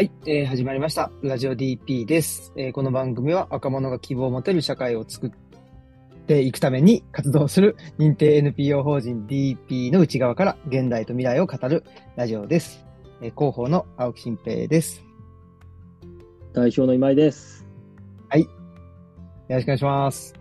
[0.00, 1.10] はい、えー始まりました。
[1.20, 5.30] ラジオ DP です、えーこの番組は若者が希望を持てる社会を作っ
[6.26, 11.84] ていくために活動する認定 NPO 法人 DP の内側から現代と未来を語る
[12.16, 12.86] ラジオです。
[13.20, 15.04] えー広報の青木新平です。
[16.54, 17.66] 代表の今井です。
[19.50, 20.34] よろしくお願いします。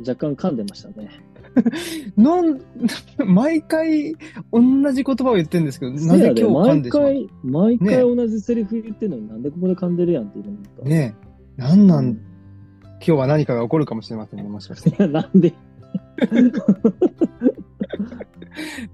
[0.00, 1.10] 若干噛んでましたね。
[2.16, 2.60] なん、
[3.26, 4.14] 毎回
[4.52, 4.60] 同
[4.92, 7.02] じ言葉を言ってるんですけど、なせやでぜ今日噛ん毎でしまう？
[7.04, 11.14] 回、毎ね回同じセリフ言ってんのになんでここで噛んでるやんって言うのね
[11.58, 12.18] え、なんなん、今
[13.00, 15.02] 日は何かが起こるかもしれませんね、もしかして。
[15.02, 15.52] わ なんで？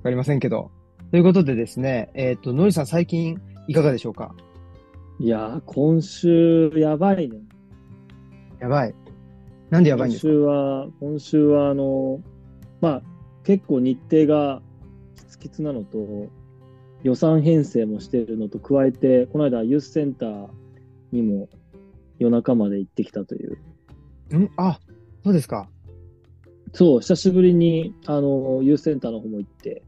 [0.03, 0.71] かりませんけど。
[1.11, 3.39] ということでですね、えっ、と、のりさん最近
[3.69, 4.35] いかがでしょうか？
[5.21, 7.39] いやー、今週やばいね。
[8.61, 8.95] やばい。
[9.71, 10.33] なんでやばいん今ですか？
[10.33, 12.21] 週は、今週はあの、
[12.83, 13.03] まあ、
[13.45, 14.61] 結構日程が
[15.17, 16.29] きつきつなのと、
[17.03, 20.49] 予算編成もしてるのと加えて、この間ユースセンター
[21.11, 21.49] にも
[22.19, 23.59] 夜中まで行ってきたという。
[24.37, 24.51] ん？
[24.57, 24.79] あ、
[25.25, 25.69] そうですか。
[26.73, 29.83] そう、久しぶりに、あの、ユースセンターの方も行って、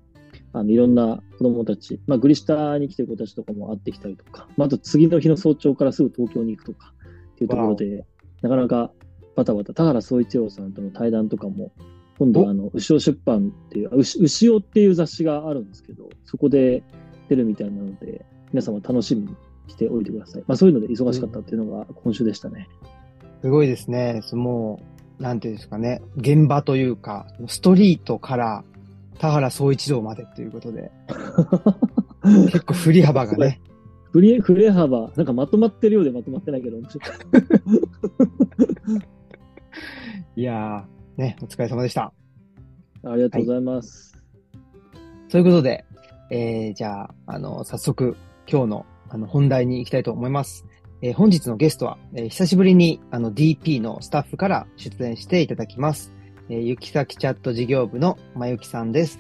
[0.53, 6.95] あの、いろんな子供たち、まあ、グリ下に来てる子たちとかも会ってきたりとか、まあ、あと次の日の早朝からすぐ東京に行くとか、
[7.33, 8.07] っていうところで、
[8.43, 8.93] なかなか
[9.35, 11.73] バタバタ、田原総一郎さんとの対談とかも、
[12.19, 16.83] 今度おはあの、牛尾出版っていう、あ牛牛尾っていう雑誌があるんですけど、そこで
[17.29, 19.35] 出るみたいなので、皆様楽しみに
[19.69, 20.45] しておいてください。
[20.47, 22.69] まあ、そういうので忙しかったっていうのが今週でしたね。
[23.43, 24.21] すごいですね。
[24.23, 24.81] そも
[25.19, 26.03] う、なんていうんですかね。
[26.17, 28.65] 現場というか、ストリートから
[29.19, 30.91] 田原総一郎までということで、
[32.53, 33.61] 結構振り幅がね。
[34.13, 37.09] 振れ、振れ幅、なんかまとまってるようでまとまってないけど、面白い
[40.41, 42.13] いやー、ね、お疲れ様でした。
[43.05, 44.17] ありがとうございます。
[45.29, 45.85] ということで、
[46.31, 48.17] えー、じゃあ、あの、早速、
[48.51, 50.65] 今日の、あの、本題に行きたいと思います。
[51.03, 56.13] えー本日のゲストは、えー久しぶりに、あの、DP のスタッフから出演していただきます。
[56.49, 59.19] えー、ゆきさきチャット事業部のまゆきさんです。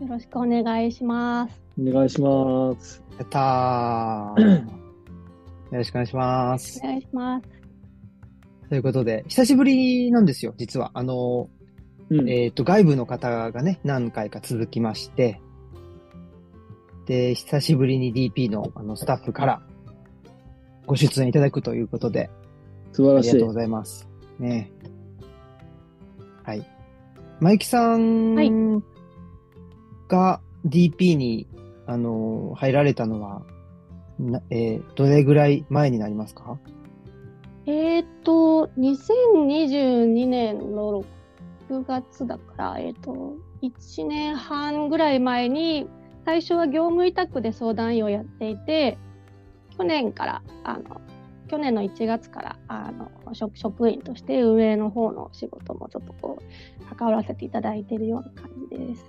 [0.00, 1.60] よろしくお願いします。
[1.80, 3.02] お願いします。
[3.18, 4.66] やったー。
[5.72, 6.86] よろしくお願いしますお。
[6.86, 7.55] 願いします。
[8.68, 10.90] ということで、久しぶりなんですよ、実は。
[10.94, 11.48] あの、
[12.10, 12.28] うん。
[12.28, 15.40] えっ、と、外部の方がね、何回か続きまして、
[17.06, 19.62] で、久しぶりに DP のあのスタッフから
[20.86, 22.30] ご出演いただくということで、
[22.92, 23.54] 素晴らしいありがとうご。
[23.54, 24.08] ざいます。
[24.38, 24.72] ね。
[26.42, 26.66] はい。
[27.40, 28.50] マイキさんはい
[30.08, 31.46] が DP に、
[31.86, 33.42] あの、入られたのは、
[34.18, 36.58] なえーどれぐらい前になりますか？
[37.66, 41.04] えっ、と、2022年の
[41.68, 45.88] 6月だから、えっ、と、1年半ぐらい前に、
[46.24, 48.98] 最初は業務委託で相談員をやっていて、
[49.76, 51.00] 去年から、あの、
[51.48, 59.04] 去年の1月から、あの、職職員として運営の方の仕事もちょっとこう、関わらせていただいているような感じです。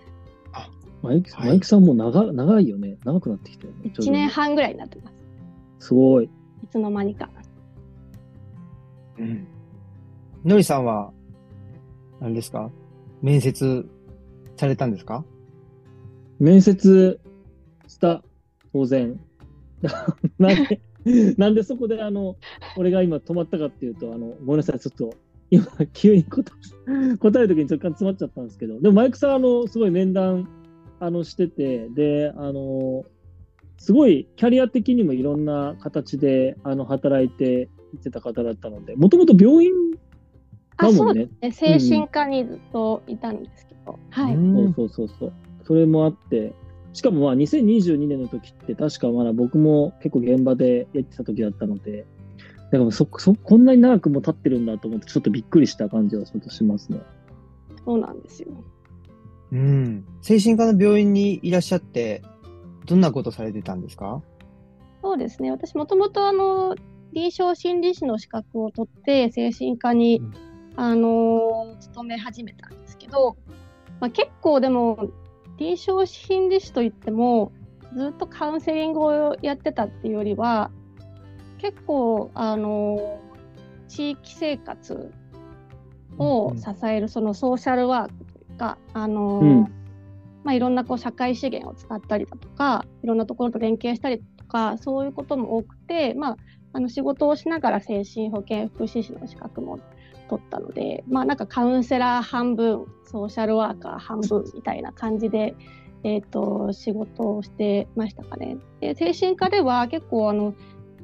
[1.03, 2.97] マイク、はいマイクさんも長長いよね。
[3.05, 3.91] 長くなってきたよね。
[3.93, 5.11] 1年半ぐらいになってま
[5.79, 5.87] す。
[5.87, 6.25] すごい。
[6.25, 6.29] い
[6.69, 7.29] つの間にか。
[9.19, 9.47] うん。
[10.45, 11.11] のりさんは、
[12.19, 12.71] 何ですか？
[13.21, 13.85] 面接
[14.55, 15.23] されたんですか？
[16.39, 17.19] 面接
[17.87, 18.23] した、
[18.73, 19.19] 当然。
[20.39, 22.35] なんで、なんでそこであの、
[22.77, 25.13] 俺が今止まったかっていうと、あの、ごめんなさい、ちょっと、
[25.49, 26.43] 今、急に答
[27.13, 30.47] え、 答えるときに若干詰まっちゃったんですけど、でもマイクさん、あの、すごい面談、
[30.99, 33.05] あの、してて、で、あの、
[33.77, 39.71] すごいキャリア的にもいろんな形で、あの、働いていってた方だったので、もともと病院
[40.77, 41.79] あ、そだもんですね。
[41.79, 43.97] 精神科にずっといたんですけど。
[44.09, 44.35] はい。
[44.35, 44.39] う
[44.69, 45.33] んそうそうそうそう。
[45.65, 46.53] それもあって、
[46.93, 52.05] しかもまあ2022年の時って確かまだ僕も結構現場でやってた時だったので、
[52.71, 56.99] だからそ、そ、こんなに長くも経ってるんだと思ってちょっとびっくりした感じはちょっとしますね。
[57.85, 58.49] そうなんですよ。
[59.51, 60.05] うん。
[60.21, 62.21] 精神科の病院にいらっしゃって、
[62.85, 64.21] どんなことされてたんですか？
[65.01, 65.51] そうですね。
[65.51, 66.75] 私もともとあの、
[67.17, 70.33] 臨床心理士の資格を取って、精神科に、うん。
[70.79, 73.35] あのー勤め始めたんですけど、
[73.99, 75.09] まあ、結構でも、
[75.57, 77.51] 臨床心理士といっても、
[77.95, 80.69] ずっとカウンセリングをやってたっていうよりは、
[81.57, 83.27] 結構、あのー
[83.87, 85.11] 地域生活
[86.19, 89.61] を支える、そのソーシャルワークというか、あのーうん。
[90.43, 96.37] まあ、いろんなこう社会資源を使ったりだとか、いろんなところと連携したりとか、そういうことも多くて、まあ、
[96.73, 99.79] あの仕事をしながら精神保健福祉士の資格も
[100.29, 105.55] 取ったので、まあなんかカウンセラー半分、ソーシャルワーカー半分みたいな感じで、
[106.03, 108.57] えっ、と、仕事をしてましたかね。
[108.79, 110.53] で、精神科では結構あの、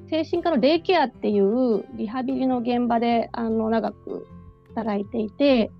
[0.09, 4.27] 精神科のデイケアっていうリハビリの現場であの長く
[4.75, 5.71] 働いていて、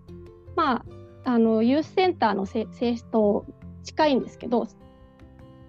[0.56, 3.46] まあ、あのユースセンターの性質と
[3.84, 4.68] 近いんですけど、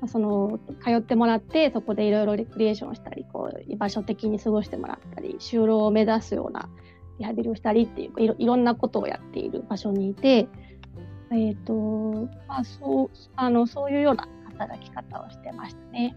[0.08, 6.68] その通ってもらってそこでいろいろレクリエーションしたりこう居場所的に過ごしてもらったり就労を目指すような
[7.18, 10.48] リハビリをしたりっていういろんなことをやっている場所にいて、
[11.30, 14.28] えーとまあ、そうあのそういうような
[14.58, 16.16] 働き方をしてましたね。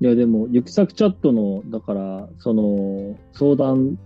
[0.00, 3.98] いやでも行く先チャットのだからその相談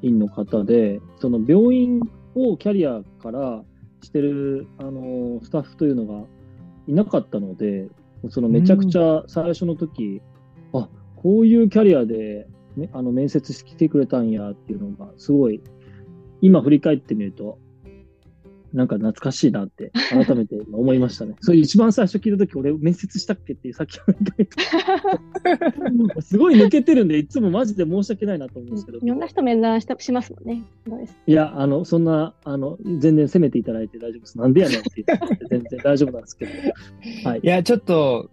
[0.00, 2.00] 員の方でその病院
[2.36, 3.62] をキャリアから
[4.02, 6.24] してるあのスタッフというのが
[6.86, 7.88] いなかったので
[8.28, 10.20] そのめちゃくちゃ最初の時、
[10.72, 12.46] うん、あこういうキャリアで、
[12.76, 15.62] ね、あの面接してきてくれたんやっていうのがすごい
[16.40, 17.58] 今振り返ってみると
[18.72, 21.34] なんか懐かしいなって改めて思いましたね。
[21.42, 23.98] それ一番最初聞いたとき、俺面接したっけってさっき
[26.22, 28.98] すごい抜けてるんで、いつもマジで申し訳ないなと思うんですけど。
[28.98, 30.62] いろんな人面談したしますもんね。
[31.26, 34.38] いや、あの、そんな、あの、全然責めていただいて大丈夫です。
[34.38, 36.52] なんでやねんって言って全然大丈夫なんですけど。
[37.28, 37.40] はい。
[37.42, 38.30] いや、ちょっと、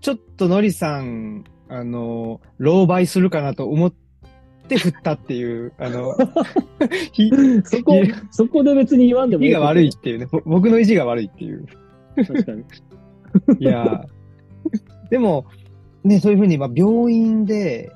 [0.00, 3.92] ちょっとのりさん、あの、狼狽するかなと思っ
[4.76, 6.14] って振ったっていう、あの、
[7.64, 7.94] そこ、
[8.30, 9.50] そこで別に言わんでもいい。
[9.50, 10.26] 意地が悪いっていうね。
[10.44, 11.66] 僕の意地が悪いっていう。
[12.16, 12.64] 確かに。
[13.58, 14.04] いや
[15.10, 15.46] でも、
[16.04, 17.92] ね、そういうふうに、まあ、病院で、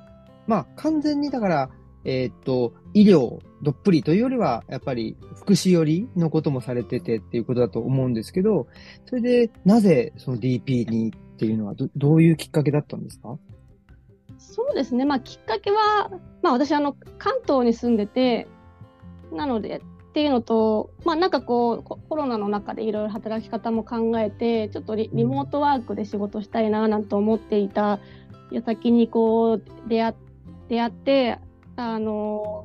[0.47, 1.71] まあ、完全にだから、
[2.05, 8.69] えー、っと、医療どっぷりというよりは、やっぱり福祉寄りのこともされててっていうことだと思うんですけど、
[9.07, 13.39] それで、なぜその DP にっていうのはど、どういうきっかけだったんですか？
[14.39, 16.11] そうですね、まあ、きっかけは、
[16.43, 18.47] まあ、私あの、関東に住んでて、
[19.33, 27.99] なのでっていうのと、まあ、なんかこう、コロナの中でいろいろ働き方も考えて、ちょっとリリモートワークで仕事したいななんて思っていた
[28.51, 30.15] 矢先にこう出会
[30.69, 31.39] 出会って、
[31.77, 32.65] あの、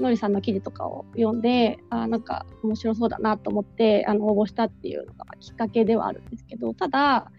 [0.00, 7.30] のりさんの記事とかを読んで、あなんか面白そうだなと思って、あの、応募したっていうのがきっかけではあるんですけど、ただ、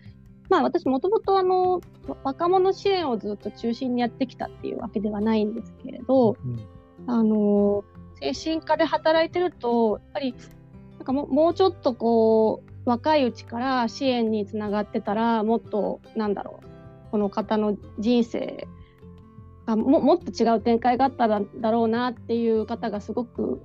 [0.50, 1.82] まあ私もともとあの
[2.24, 6.60] 若者支援をずっと中心にやってきたっていうわけではないんですけれど、うん、
[7.08, 7.84] あの
[8.20, 10.36] 精神科で働いてるとやっぱり
[10.98, 18.68] なんかももうちょっとこう若いうちから支援につながってたらもっとなんだろうこの方の人生
[19.66, 21.42] がももっと違う展開があっただ
[21.72, 23.62] ろうなっていう方がすごく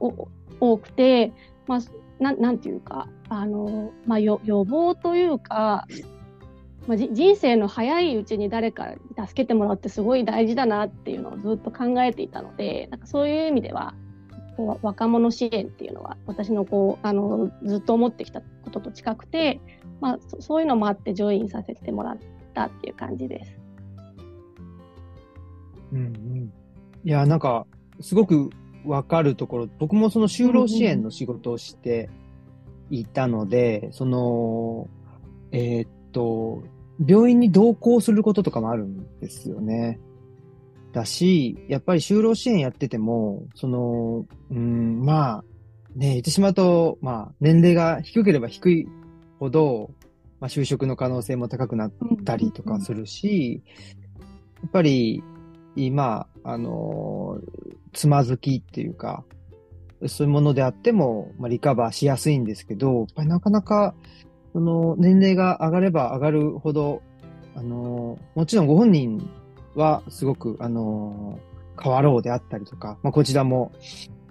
[0.60, 1.32] 多くて、
[1.66, 1.80] まあ、
[2.22, 5.86] ななんていうかあの、まあ、予防というか
[6.86, 13.94] まあ、人生の早いうちに誰かに助けてもらうってすごい大事だなっていうのをずっと考えていたのでなんかそういう意味では
[14.56, 19.60] こう若者支援っていうのは私のこうあのずっと思ってきたことと近くて、
[20.00, 22.18] まあ、そういうのもあってジョインさせてもらっ
[22.54, 23.58] たっていう感じです。
[25.92, 26.52] うんうん、
[27.04, 27.66] いやなんか
[28.00, 28.50] すごく
[28.84, 32.10] わかるところ僕もその就労支援の仕事をして
[32.90, 34.88] いたので、うんうん、その
[35.52, 36.62] えー、っと
[37.06, 39.98] 病院に同行することとかもあるんですよね。
[40.92, 45.44] だし、やっぱり就労支援やってても、その、うん、まあ、
[45.96, 48.88] ね、言ってしまうと、まあ、年齢が低ければ低い
[49.38, 49.90] ほど、
[50.40, 51.92] まあ、就職の可能性も高くなっ
[52.24, 53.62] たりとかするし、
[54.62, 55.22] やっぱり、
[55.76, 57.40] 今、あの、
[57.92, 59.24] つまずきっていうか、
[60.06, 63.94] そういうものであっても、まあ、リカバーしやすいんですけど、やっぱりなかなか、
[64.54, 67.02] その年齢が上がれば上がるほど、
[67.56, 69.28] あの、もちろんご本人
[69.74, 71.40] はすごく、あの、
[71.82, 73.72] 変わろうであったりとか、まあ、こちらも、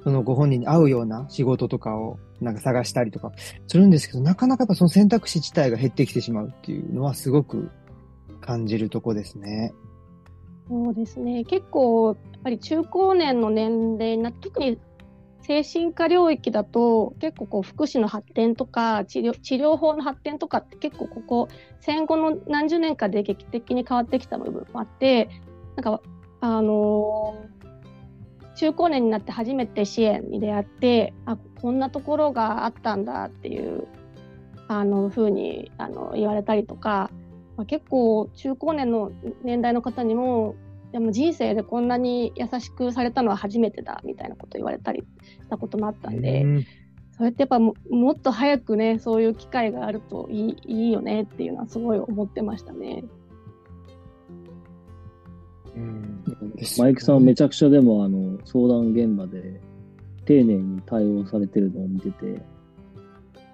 [0.02, 3.32] そのご本人に合うような仕事とかをなんか探したりとか
[3.68, 7.70] するんですけど、なかなかやっぱその選択肢自体が減ってきてしまうっていうのはすごく
[8.40, 9.74] 感じるとこですね。
[10.70, 11.44] そうですね。
[11.44, 14.80] 結構、やっぱり中高年の年齢な、特に
[15.44, 21.48] 精神科領域だと結構こう福祉の発展とか治療治療法の発展とかって結構ここ
[21.82, 25.30] 戦後の何十年かで劇的に変わってきた部分もあって
[25.76, 26.02] なんか
[26.40, 33.88] あのー、中高年になって初めて支援に出会ってあこんなところがあったんだっていう
[34.70, 37.10] あの風にあの言われたりとか、
[37.58, 39.12] まあ、結構中高年の
[39.44, 40.56] 年代の方にも
[40.94, 45.04] でも人生でこんなに優しくされたのは初めてだみたいなこと言われたり
[45.54, 46.66] したこともあったんで、う
[47.18, 53.04] それってやっぱももっと早くねそういう機会があるといいいいよねっていうのはすごい思ってましたね。
[55.76, 56.24] うん、
[56.78, 59.60] マイクさんはめちゃくちゃでもあの相談現場で
[60.26, 62.42] 丁寧に対応されてるのを見てて、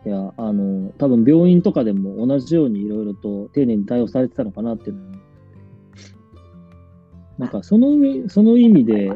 [0.05, 5.19] いや、あの、多分病院とかでも同じようにいろいろと丁寧に対応されてたのかなっていうのを
[7.39, 9.11] なんかその上、その意味で、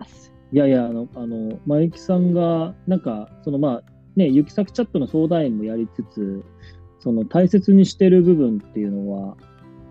[0.53, 3.83] いやいや、あの、あの、前木さんが、なんか、そのまあ、
[4.15, 6.43] ね、行き先チャットの相談員もやりつつ、
[7.00, 9.36] その大切にしてる部分っていうのは、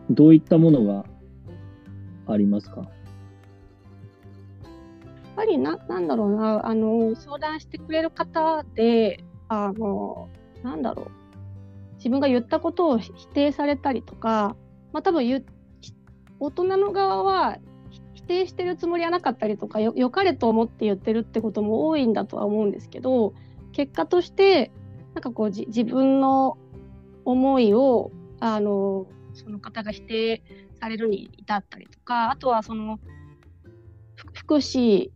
[0.08, 1.04] どういったものが
[2.28, 2.76] ありますか？
[2.76, 2.88] やっ
[5.34, 10.28] ぱりな、なんだろうな、あの、相談してくれる方で、あの、
[10.62, 11.06] なんだろう、
[11.96, 14.54] 自分が言ったことを否定されたりとか、
[14.92, 15.24] まあ多分、
[16.38, 17.58] 大人の側は
[18.22, 23.34] 否定してるつもりはなかったりとかよ、かれと思って言ってるってことも多いんだとは思うんですけど、
[23.72, 24.70] 結果として、
[25.14, 26.56] なんかこう自分の
[27.24, 30.42] 思いを、あの、その方が否定
[30.80, 33.00] されるに至ったりとか、あとはその、
[34.34, 35.10] 福祉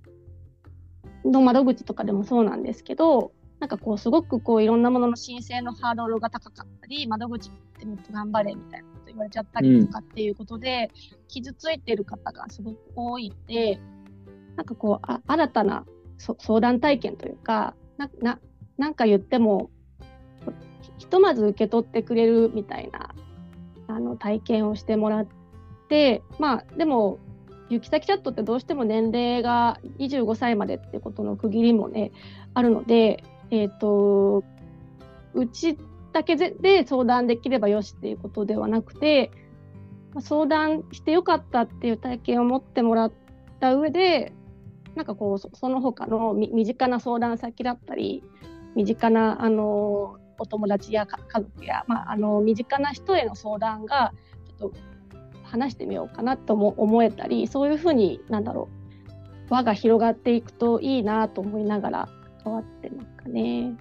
[1.25, 13.81] の窓口とかでもそうなんですけど、なんかこう、すごくこう、いろんなものの申請のハードルが高かったり、窓口ってもっと頑張れみたいな言われちゃったりとかっていうことで、うん、傷ついてる方がすごく多いので、
[14.57, 15.85] なんかこう、あ新たな
[16.19, 18.39] 相談体験というか、な、な、
[18.79, 19.71] なんか言っても、
[20.99, 23.15] ひとまず受け取ってくれるみたいな、
[23.89, 25.27] あの、体験をしてもらっ
[25.89, 27.19] て、まあ、でも、
[27.69, 32.13] 行き先チャットってどうしても年齢が25歳までってことの区切りもね、
[32.55, 34.45] あるので、えっ、ー、と、
[35.35, 35.77] うち
[36.17, 39.31] だけで相談できればよしっていうことではなくて、
[40.21, 43.13] 相談してよかったっていう体験を持ってもらっ
[43.61, 44.33] た上で、
[44.95, 48.25] なんかこう、その他の身近な相談先だったり、
[48.75, 54.15] 身近な、あの、お友達や家族や、まあ、あの、身近な人への相談が、
[54.59, 54.77] ちょっと
[55.43, 58.71] 話してみようかなとも思えたり、そういうふうに、なんだろ
[59.51, 62.09] う、輪が広がっていくといいなと思いながら
[62.43, 63.75] 関わってますかね。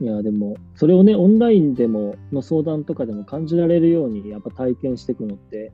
[0.00, 5.72] いや、でも、それをね、オンラインでも、の相談とかでも感じられるように、やっぱ体験していくのって、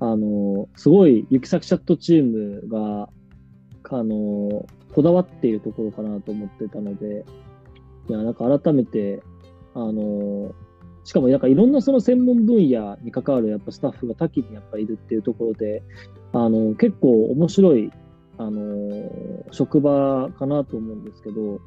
[0.00, 3.08] あの、すごい、行き先チャットチームが、
[3.90, 7.24] あの、こだわっているところかなと思ってたので、
[8.08, 9.22] いや、なんか改めて、
[9.74, 10.52] あの、
[11.04, 15.82] しかもなんかいろんなその専門分野に関わるやっぱスタッフが多岐にやっぱいるっていうところで、
[16.32, 17.90] あの、結構面白い、
[18.38, 21.60] あの、職場かなと思うんですけど、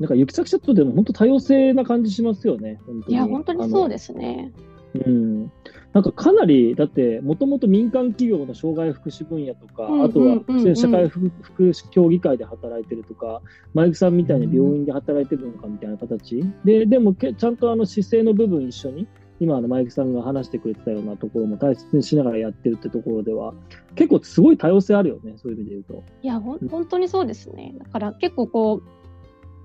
[0.00, 2.78] なんか行き先チャットでも本当多様性な感じしますよね。
[2.86, 4.52] 本当にいや、本当にそうですね。
[4.94, 5.52] うん、
[5.92, 11.30] なんかかなり、だって、もともと民間企業の障害福祉分野とか、あとは社会福
[11.62, 13.42] 祉協議会で働いてるとか、
[13.74, 19.06] マイクさんみたいに病院で働いてるのかみたいな形、ででもちゃんとあの姿勢の部分一緒に、
[19.40, 23.54] 今あのマイクさんが話してくれてたようなところも大切にしながらやってるってところでは、
[23.94, 26.04] 結構すごい多様性あるよね、そういう意味で言うと。
[26.22, 27.74] いや、ほん本当にそうですね。
[27.78, 28.97] だから結構こう、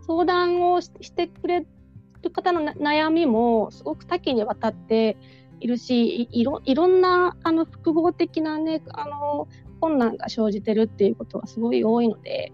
[0.05, 1.65] 相談をしてくれ
[2.21, 5.17] る方の悩みもすごく多岐にわたって
[5.59, 9.47] いるしいろいろんなあの複合的な、ね、あの
[9.79, 12.51] 困難が生じてるっていうことがすごい多いので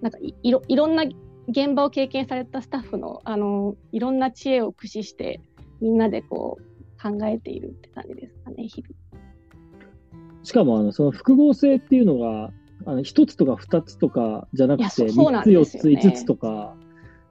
[0.00, 1.04] なんかいいろいろんな
[1.48, 5.40] 現場を経験されたスタッフのあのいろんな知恵を駆使して
[5.80, 8.94] みんなでこう考えているって感じですかね日々。
[10.42, 12.50] しかもあのその複合性っていうのが
[12.84, 16.74] あの1つとか2つとかじゃなくて、3つ、4つ、5つとか、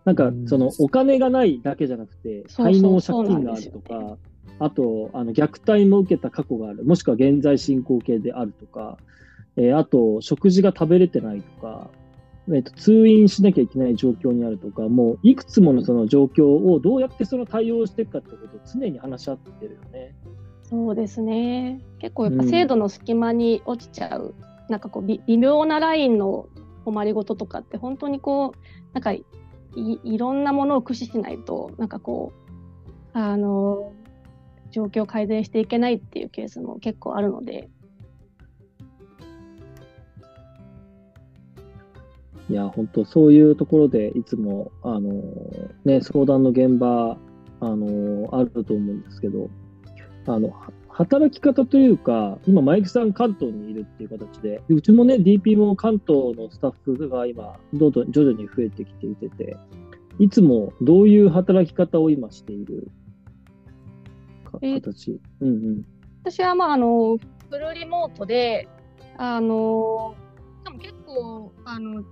[0.06, 4.18] なんかそのお金がないだけじゃなくて、才能、借金があるとか、
[4.60, 8.98] あと、あの虐待も受けた過去がある、もしくは現在進行形であるとか、
[9.56, 11.90] えー、あと、食事が食べれてないとか、
[12.50, 20.16] えーと、通院しなきゃいけない状況にあるとか、もういくつものその状況をどうやってその対応していくかってことを常に話し合ってるよね。
[20.64, 21.82] そうですね。
[22.00, 24.34] 結構やっぱ制度の隙間に落ちちゃう
[24.70, 26.48] なんかこう微妙なラインの
[26.86, 28.60] 困りごととかって本当にこう
[28.94, 29.26] なんかい
[29.76, 33.94] いろんなものを駆使しないとなんかこうあの
[34.72, 37.70] 状況を改善していけないっていうケースも結構あるので。
[42.50, 45.22] いや、本当そういうところでいつも、あの、
[45.84, 47.18] ね、相談の現場、
[47.60, 49.50] あの、あると思うんですけど、
[50.28, 50.54] あの、
[50.98, 59.58] 働き方というか、今、マイクさん関東にいるっていう形で、うちもね、DP も関東のスタッフが今、どんどん徐々に増えてきていてて、
[60.18, 62.90] いつもどういう働き方を今している
[64.44, 65.86] 形、うんうん、
[66.24, 67.20] 私は、まあ、あの、
[67.52, 68.68] フルリモートで、
[69.18, 70.16] あの、
[70.64, 72.04] でも結構、あの、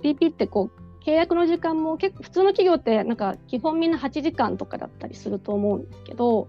[0.00, 6.46] DP ってこう、契約の時間も結構、普通の企業ってなんか基本みんな8時間とかだったりすると思うんですけど、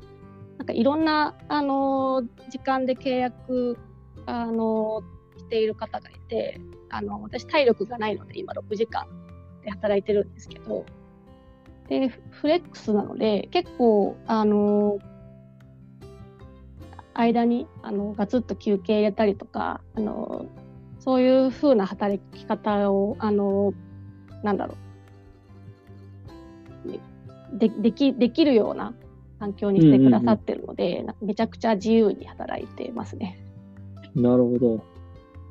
[0.58, 3.78] なんかいろんな、あの時間で契約、
[4.26, 5.02] あの
[5.38, 9.06] している方がいて、あの私、体力がないので、今6時間
[9.64, 10.86] で働いてるんですけど、
[11.90, 15.00] で、フレックスなので、結構、あの、
[17.14, 20.46] 間にあのガツッと休憩入れたりとか、あの
[21.00, 23.74] そういう風な働き方を、あの、
[24.42, 24.76] なんだろ
[27.54, 28.94] う、でできできるような
[29.44, 33.44] 環境にしてくださってるので、めちゃくちゃ自由に働いてますね。
[34.16, 34.84] なるほど。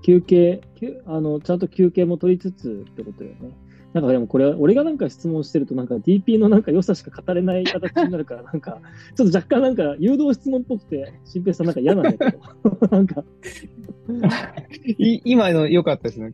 [0.02, 0.62] 休憩、
[1.04, 3.54] あのちゃんと休憩も取りつつってことよね。
[3.92, 8.80] なんかでもこれ、俺がなんか質問してると、なんか DP のなんか良さしか語れない形になるから、なんか、
[9.14, 13.22] ちょっと若干なんか誘導質問っぽくて、新平さんなんか嫌なんだけど、 なんか
[14.96, 16.32] 今の良かったですね。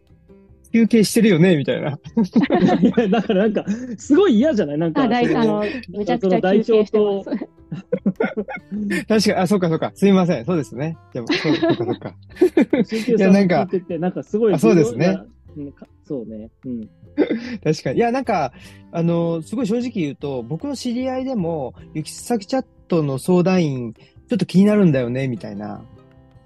[0.72, 1.90] 休憩してるよねみたいな。
[1.90, 3.64] いやだからなんか、
[3.96, 4.78] すごい嫌じゃない？
[4.78, 7.30] なんか、あの、めちゃくちゃ休憩してます。
[9.06, 9.92] 確かに、あ、そうかそうか。
[9.94, 10.44] すみません。
[10.44, 10.96] そうですね。
[11.12, 12.14] でも、そうかそうか。
[13.16, 14.58] いや、なんか、なんかすごい。
[14.58, 15.18] そうですね。
[16.04, 16.50] そうね。
[16.64, 16.88] うん。
[17.64, 17.96] 確かに。
[17.96, 18.52] いや、なんか、
[18.92, 25.82] あの、すごい正直言うと、僕の知り合いでも、行き先チャットの相談員、ちょっと気になるんだよね、みたいな。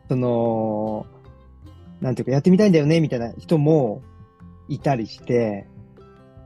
[0.08, 1.06] その、
[2.00, 4.02] なんていうか、やってみたいんだよね、みたいな人も
[4.68, 5.66] いたりして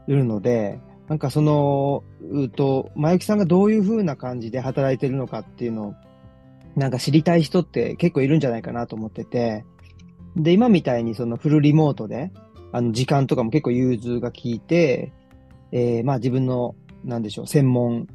[0.07, 5.95] いるので、なんかその、うと、まゆきさんがどういう風な感じで働いてるのかっていうのを、
[6.75, 9.65] なんか知りたい人って結構いるんじゃないかなと思ってて、
[10.37, 12.33] で、今みたいにそのフルリモートで、
[12.73, 15.13] あの、時間とかも結構融通が効いて、
[15.73, 18.09] えー、まあ自分の、なんでしょう、専門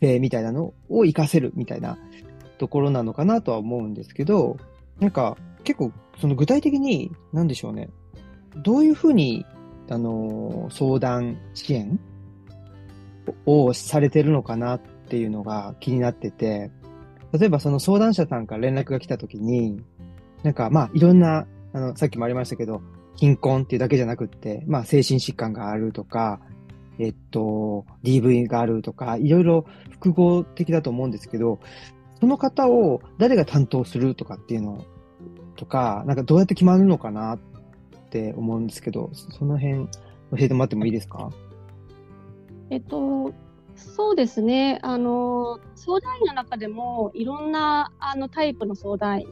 [0.00, 1.98] 性みたいなのを活かせるみたいな
[2.58, 4.58] ところなのかなとは思うんですけど、
[5.00, 7.88] なんか結構その具体的に、なんでしょうね、
[8.56, 9.44] どういうふうに、
[9.90, 12.00] あの、相談支援
[13.46, 16.70] をされてるのかなっていうのが気になってて、
[17.32, 19.82] 例えばその相談者さんから連絡が来た時に、
[20.42, 22.80] なんかまあいろんな、あの、さっきもありましたけど、
[23.16, 26.40] 貧困っていうだけじゃなくって、まあ、精神疾患があるとか、
[26.98, 31.60] えっと、DV があるとか、いろいろ複合的だと思うんですけど、
[32.20, 34.84] その方を誰が担当するとかっていうの
[35.56, 37.38] とか、なんかどうやって決まるのかなっ
[38.14, 39.90] て思うんですけど、その辺教
[40.38, 41.30] えてもらってもいいですか？
[42.70, 43.34] えっと、
[43.74, 44.78] そうですね。
[44.82, 49.26] あの、相談員の中でもいろんなあのタイプの相談員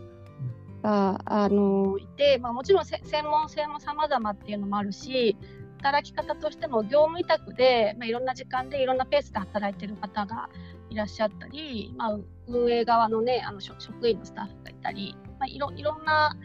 [0.82, 5.36] があのいて、まあ、もちろん専門性も様々っていうのもあるし
[5.78, 10.48] 働き方としても業務委託で、まあ、いろんな時間でいろんなペースで働いてる方が
[10.90, 12.18] いらっしゃったり、まあ、
[12.48, 16.36] 運営側の,、ね、あの職員のスタッフがいたり、まあ、いろいろんな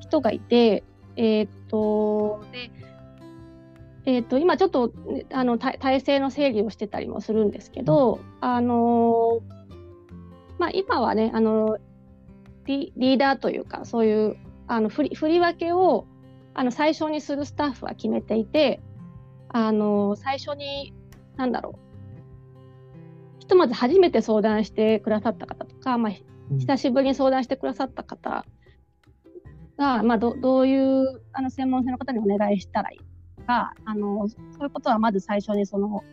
[0.00, 0.84] 人がいて、
[1.16, 2.70] えー、っとで
[4.06, 4.92] えー、と今ちょっと
[5.32, 9.40] あの体制の整理をしてたりもするんですけど、あの
[10.58, 11.76] まあ、今はねあの
[12.66, 14.36] リーダーというかそういう
[14.68, 16.06] あの振り振り分けを
[16.54, 18.80] あの最初にするスタッフは決めていて
[19.48, 20.94] あの最初に
[21.36, 21.78] 何だろ
[23.36, 26.12] うひとまず初めて相談してくださった方とか、まあ、
[26.58, 28.46] 久しぶりに相談してくださった方
[29.80, 36.04] が、まあ、どどういうあの専門性の方にお願いしたらいいとかあのそういうことはまず最初にその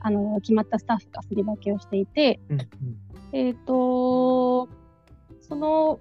[0.00, 2.68] あの決まったスタッフが振り分けをしていて、うんうん、
[3.32, 4.68] えっ、ー、と
[5.40, 6.00] その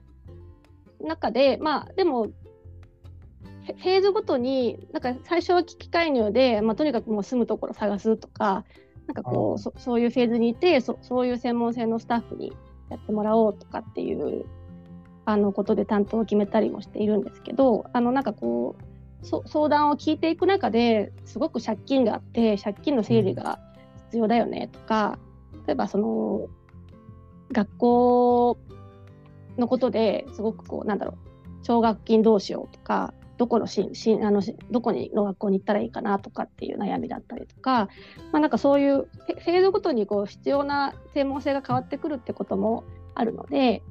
[1.03, 8.65] 中で、まあ、でも、フェーズごとに、なんか最初は機器介入で、まあ、とにかくもう住むところ探すとか、
[9.07, 12.53] なんかこう、そそういうフェーズにいてそ、そういう専門性のスタッフに
[12.89, 14.45] やってもらおうとかっていう
[15.31, 18.83] あのことで担当を決めたりもしているんですけど、あのなんかこう、
[19.23, 23.59] 相談を聞いていく中ですごく借金があって借金の整理が
[24.07, 25.19] 必要だよねとか
[25.67, 26.47] 例えばその
[27.51, 28.57] 学校
[29.57, 31.17] のことですごくこうなんだろ
[31.61, 37.89] う奨学金どうしようとかどこのししあのどこにの学校に行ったらいいかなとかっていう悩みだったりとか、
[38.31, 42.83] まあ、なんかそういうフェーズごとにこう必要な専門性が変わってくるってことも
[43.15, 43.81] あるので、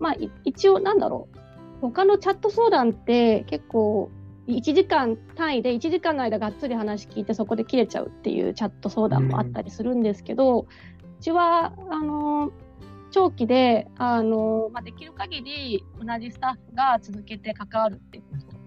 [0.00, 1.38] まあ、一応なんだろう。
[1.80, 4.10] 他のチャット相談って結構
[4.48, 12.52] 1時間単位で1時間の間がっつり話聞いてそこで切れちゃうっていうチャット相談もあったりするんですけど、う、ちはあの
[13.10, 18.60] 長期であの、まあ、できる限り同じスタッフが続けて関わるっていうことを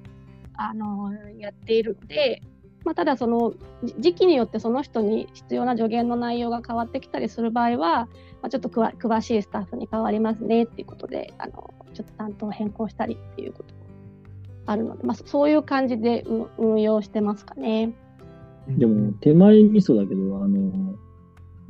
[0.55, 2.41] あのやっているので、
[2.83, 3.53] まあ、ただその
[3.99, 8.07] 時期によってその人に必要な助言の内容が変わってきたりする場合は、
[8.43, 13.73] まあ、ちょっと詳しいスタッフに変わりますねっていうことであのちょっと担当を変更したりっていうこと
[14.65, 16.25] あるので、まあ、そういう感じで
[16.57, 17.93] 運用してますかね。
[18.67, 20.95] でも手前味噌だけどあの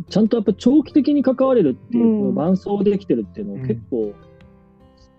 [0.09, 4.13] ちゃんとやっぱ長期的に関われるっていう、うん、伴走できてるっていうのは結構、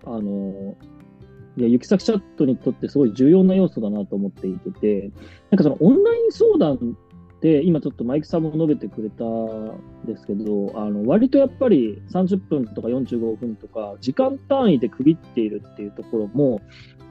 [0.05, 0.75] うん、あの、
[1.57, 5.11] いや、行き先チャットにとってすごい重要な要素だなと思っていてて、
[5.49, 6.97] なんかそのオンライン相談
[7.45, 16.61] って、今ちょっとマイクさんも述べてくれたんですけど、あの、割とやっぱり30分とか45分とか、時間単位で区切っているっていうところも、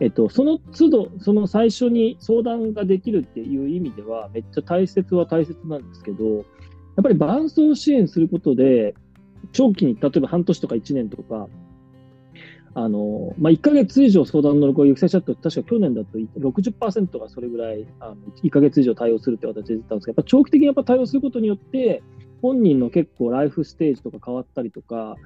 [0.01, 6.44] えっと、その都度、その最初に相談ができるっていう意味では、めっちゃ大切は大切なんですけど、やっ
[7.05, 8.94] ぱり伴走支援することで、
[9.53, 11.49] 長期に、例えば半年とか1年とか、
[12.75, 22.03] あの、まあ、1ヶ月以上相談の録画、行き先チャット、確か去年だと60%がそれぐらい、あの1ヶ月以上対応するって形で言ったんですけど、やっぱ長期的にやっぱ対応することによって、
[22.43, 25.17] 本人の結構ライフステージとか変わったりとか、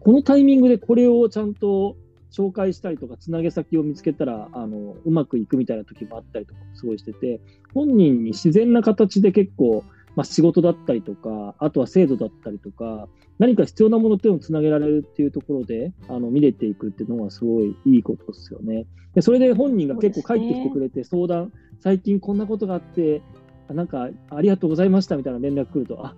[0.00, 1.96] このタイミングでこれをちゃんと
[2.30, 7.40] 紹介したりとか、つなげ先を見つけたら、あの、うまくいくみたいな時もあったりとか、すごいしてて、
[7.74, 18.86] 本人に自然な形で結構、まあ、仕事だったりとか、あとは制度だったりとか、何か必要なものっていうのをつなげられるっていうところで、あの、見れていくっていうのはすごいいいことですよね。
[19.14, 23.22] で、それで本人が結構帰ってきてくれて、相談、最近こんなことがあって、
[23.68, 26.14] あなんか、ありがとうございましたみたいな連絡来ると、あ、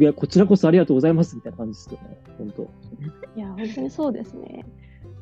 [0.00, 2.18] いや、こちらこそありがとうございますみたいな感じですよね。
[2.38, 2.62] 本当。
[3.36, 4.64] いや、本当にそうですね。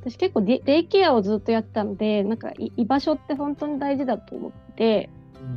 [0.01, 5.11] 私結構デイデイケアをずっとやってたので、なんかい居場所って本当に大事だと思って、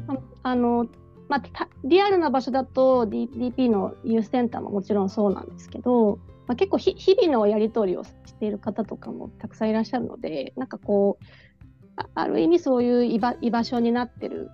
[0.07, 0.87] ああの、
[1.29, 11.25] まあ、リアルな場所だと D- DP のユースセンターももちろんそうなんですけど、まあ、結構ひ日々のやり取りをしている方とかもたくさんいらっしゃるので、なんかこう、
[11.97, 14.49] あある意味そういう居場居場所になってる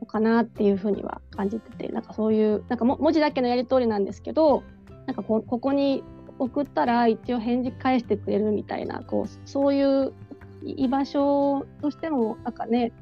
[0.00, 4.64] のかなっていうふうには感じてて、なんかそういう、なんかも文字だけのやり取りなんですけど、
[5.06, 6.02] なんかこここに
[6.38, 10.12] 送ったら一応返事返してくれるみたいな、こう、そういう
[10.64, 12.92] 居場所としても、なんかね、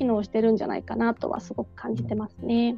[0.00, 2.74] 機能してるんじゃないかなとはすごく感じてますね。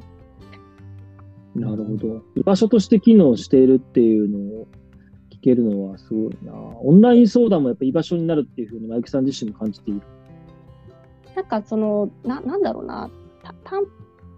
[1.55, 2.21] なるほど。
[2.35, 4.67] 居場所として機能しているっていうのを
[5.31, 6.51] 聞けるのはすごいな。
[6.53, 10.01] オンライン相談もやっぱ居場所になるっていうふうに、マイクさん自身も感じている。
[11.33, 13.09] なんかその、な、なんだろうな、
[13.41, 13.83] た単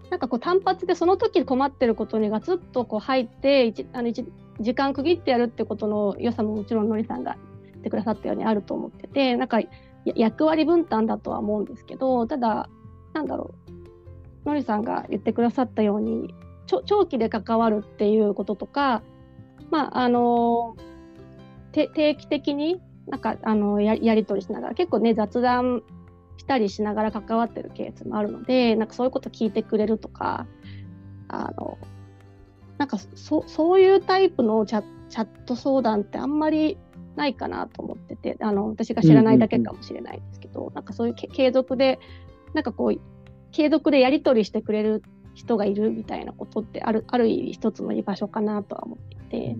[0.08, 4.24] なんかこう単発でその時困ってることにガツッとこう入って、一あの一
[4.60, 9.58] 時間区切ってやるってことの良さももちろんのりさんが言ってくださったようにあると思ってて、なんか
[10.06, 12.68] や役割分担だとは思うんですけど、ただ、
[13.16, 13.54] なんだろ
[14.44, 16.34] う、のりさんが言ってくださったように、
[16.66, 19.02] 長期で関わるっていうこととか、
[19.70, 20.76] まあ、あの、
[21.72, 25.82] て定期的になんか、あの、ややり取りしながら、結構ね、雑談
[26.36, 30.46] したりしながら関わってるケースもあるので、なんかそういうこと聞いてくれるとか、
[31.28, 31.78] あの、
[32.76, 36.76] なんかそそういうタイプのチャチャット相談ってあんまり
[37.14, 41.98] ないかなと思ってて、あの、私が知らないだけかもしれないですけど、なんかそういう継続で、
[42.56, 43.00] なんかこう、
[43.52, 45.02] 継続でやり取りしてくれる
[45.34, 49.56] 人がいるみたいなことってある、ある意味一つの居場所かなとは思っていて。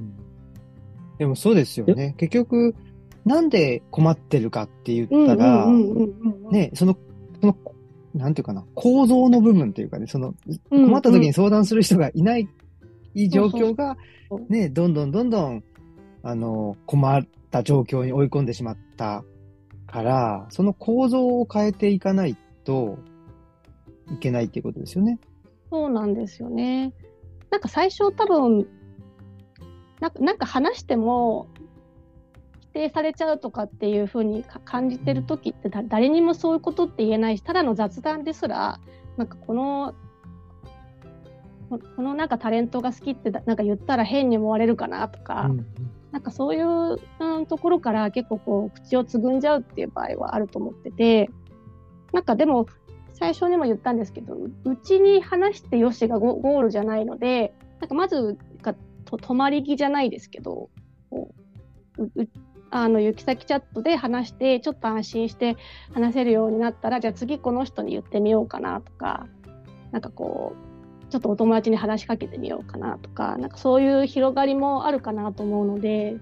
[1.18, 2.14] でもそうですよね。
[2.16, 2.74] 結局、
[3.26, 5.66] なんで困ってるかって言ったら、
[6.50, 6.96] ね、その、
[7.38, 7.56] その、
[8.14, 10.35] なんていうかな、構造の部分っていうかね、その、
[10.70, 12.48] 困った時に相談する人がいない
[13.28, 13.98] 状況が、
[14.48, 15.62] ね、どんどんどんどん、
[16.22, 19.22] あの、困った状況に追い込んでしまった
[19.87, 22.98] から、その構造を変えていかないと
[24.12, 25.18] いけないっていうことですよね。
[25.70, 26.92] そうなんですよね。
[27.50, 28.66] なんか最初多分、
[30.00, 31.48] なんかなんか話しても、
[32.61, 38.81] 否定されちゃうとかっていうふうに感じてる時ってだ、誰にもそういうことって言えないし、ただの雑談ですら、
[39.16, 39.94] なんかこの、
[41.96, 45.66] このなんかタレントが好きってなんか言ったら変に思われるかなとか、うん、
[46.12, 51.29] なんかそういう、うん、ところから結構こう口をつぐんじゃうっていう場合はあると思ってて、
[52.12, 52.66] なんかでも
[53.12, 60.69] 最初にも言ったんですけど、うちに話してよしがゴールじゃないので、なんかまずがと泊まり木じゃないですけど、
[61.11, 61.35] こ
[61.99, 62.29] うう
[62.71, 65.57] あの行き先チャットで話して、ちょっと安心して
[65.95, 69.27] 話せるようになったら、じゃあ次この人に言ってみようかなとか、
[69.92, 76.16] なんかこう、ちょっとお友達に話しかけてみようかなとか、なんかそういう広がりもあるかなと思うので、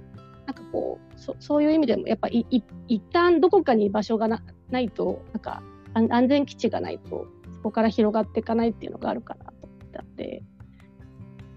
[0.47, 5.63] なんかこう、そそういう意味でも、やっぱり一旦どこかに場所がなないと、なんか
[5.95, 10.43] 安全基地がないと、そこから広がっていかないっていうのがあるかなと思ってたんで、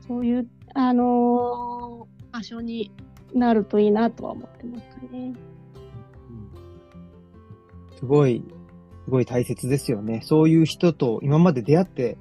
[0.08, 2.92] そういう、あのー、場所に
[3.34, 5.34] なるといいなとは思ってますかね。
[7.98, 8.44] すごい、
[9.06, 10.22] すごい大切ですよね。
[10.24, 12.18] そういう人と今まで出会って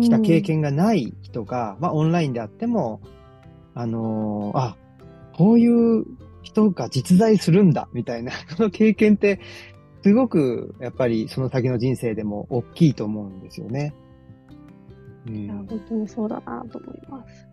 [0.00, 3.00] きた経験がない人が、うん、まあオンラインであっても、
[3.74, 4.76] あのー、あ、
[5.32, 6.04] こういう
[6.42, 9.40] 人が実在するんだ、みたいな、 その経験って、
[10.02, 13.94] すごく、やっぱりその先の人生でも大きいと思うんですよね。
[15.26, 17.46] うん、本当にそうだなと思います。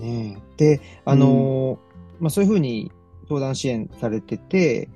[0.00, 1.78] ねで、あのーうん、
[2.20, 2.90] まあそういうふうに
[3.28, 4.88] 相談支援されてて、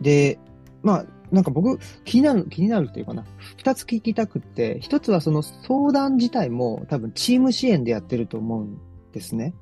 [0.00, 0.38] で、
[0.82, 3.24] まあ、なんか僕、気になる、気になるっていうかな。
[3.56, 8.78] 二つ聞きたくって、一つはその相談自体も多分チーム支援でやってると思うん
[9.12, 9.54] ですね。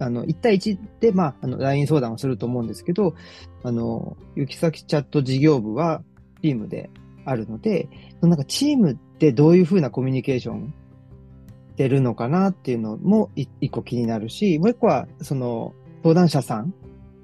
[0.00, 3.14] あの、1対1で、まあ、あの、LINE 相談をすると思うんですけど、
[3.62, 6.02] あの、行き先チャット事業部は
[6.42, 6.90] チームで
[7.24, 7.88] あるので、
[8.20, 10.74] なんかチームってどういうふうなコミュニケーション
[11.72, 16.74] してるのかなっていうのも一個気になるし、もう一個は、その、相談者さん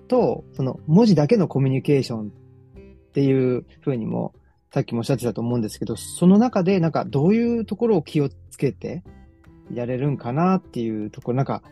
[0.09, 2.33] と、その、文字だけのコミュニケーション
[3.09, 4.35] っていうふうにも、
[4.73, 9.03] さっきもおっしゃってたと思うんですけど、その中で、なんか、どういうところを気をつけて
[9.73, 11.63] やれるんかなっていうところ、なんか、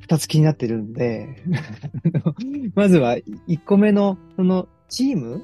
[0.00, 1.42] 二つ気になってるんで、
[2.74, 5.42] まずは、一個目の、その、チーム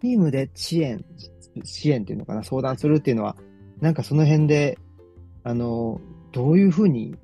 [0.00, 1.04] チームで支援、
[1.64, 3.36] 支援っていうのかな、相談するっていうのは、
[3.80, 4.78] なんかその辺で、
[5.44, 6.00] あの、
[6.32, 7.16] どういうふうに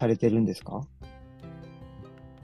[0.00, 0.82] されてるんですか？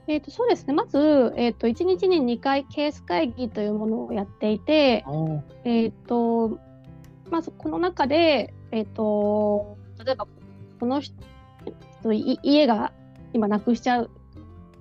[0.06, 0.74] えっ、と、そうですね。
[0.74, 5.04] まず、えっ、と、1日に2回ケース会議というものをやっていて、
[5.64, 6.58] えっ、と、
[7.30, 10.26] まずこの中で、えっ、と、例えば、
[10.78, 11.14] この人、
[12.12, 12.92] い家が
[13.32, 14.10] 今なくしちゃう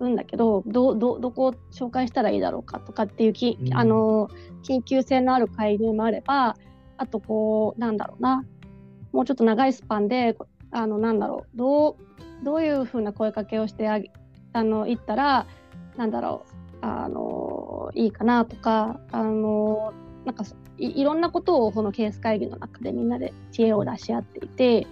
[0.09, 3.73] んだけど、ど、ど、どこを紹介したらいいだろうかとかっていうき、うん。
[3.73, 4.29] あの、
[4.63, 6.55] 緊急性のある会議もあれば、
[6.97, 8.43] あとこう、なんだろうな、
[9.11, 11.95] もうちょっと長いスパンで、こあの、なんだろう、どう、
[12.43, 14.11] どういうふうな声かけをしてあげ、
[14.53, 15.45] あの、言ったら、
[15.97, 16.45] なんだろ
[16.81, 19.93] う、あの、いいかなとか、あの、
[20.25, 20.43] なんか
[20.77, 24.87] いろんなことをこのケース会議の中でみんなで知恵を出し合っていて、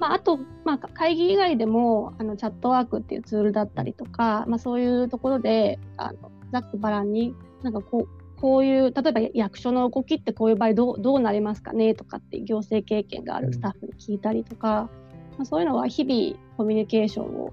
[0.00, 14.90] まあ、あと、まあ、会議以外でも、あの、チャットワークっていうツールだったりとか、まあ、そういうところで、あの、ざっくばらんに、なんかこう、こういう、例えば役所の動きってこういう場合どうどうなりますかねとかって行政経験があるスタッフに聞いたりとか、
[15.38, 17.52] まあ、そういうのは日々コミュニケーションを、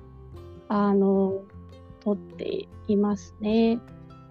[0.67, 1.43] あの、
[2.03, 3.79] 取っていますね。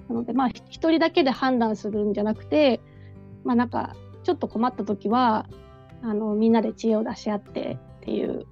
[0.08, 2.80] なので、まあ、ひ一人だけで判断するんじゃなくて、
[3.44, 3.94] まあ、なんか、
[4.24, 5.46] ちょっと困った時は、
[6.02, 7.78] あの、みんなで知恵を出し合って
[8.10, 8.44] っていう、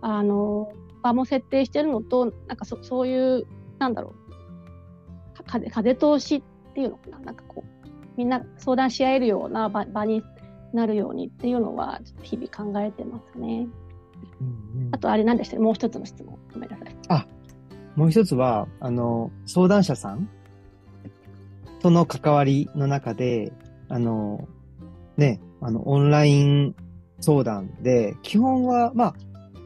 [0.00, 3.46] あの、場も設定してるのと、なんかそそういう、
[3.78, 4.14] なんだろ
[5.34, 10.24] う、か風風通しっていうのかな、なんかこう、みんな相談し合えるような場場に
[10.72, 13.68] なるようにっていうのは、日々考えてますね。
[14.90, 16.36] あと、あれなんでしたもう一つの質問。
[16.52, 16.88] ごめんなさい。
[17.94, 20.28] もう一つは、あの、相談者さん
[21.80, 23.52] との関わりの中で、
[23.88, 24.48] あの、
[25.16, 26.76] ね、あの、オンライン
[27.20, 29.14] 相談で、基本は、まあ、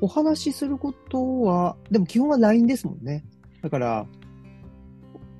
[0.01, 3.25] お話しすることは、でも基本は LINE ですもんね。
[3.62, 4.07] だから、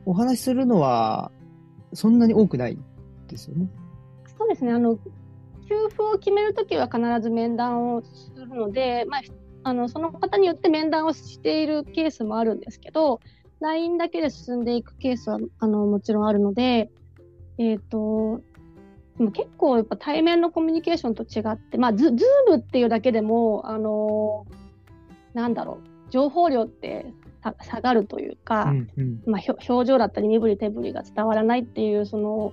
[0.05, 1.33] お話しするのは、
[1.94, 2.79] そんなに多くない
[3.29, 3.68] ですよね。
[4.38, 4.72] そうですね。
[4.72, 9.20] あの、給付を決めるときは必ず面談をするので、まあ、
[9.64, 13.20] あの、その方によって面談をしているケースもあるんですけど、
[13.61, 16.90] LINE だけで進んでいくケースは、あの、もちろんあるので、
[17.59, 18.40] えっ、と、
[19.22, 24.46] でも結構やっぱ対面のコミュニケーションと違って、まあ、ズズームっていうだけでも、あの、
[25.32, 27.06] なんだろう、情報量って
[27.40, 29.22] さ下がるというか、うんうん。
[29.26, 32.52] まあ、表情だったり身振り手振りが伝わらないっていうその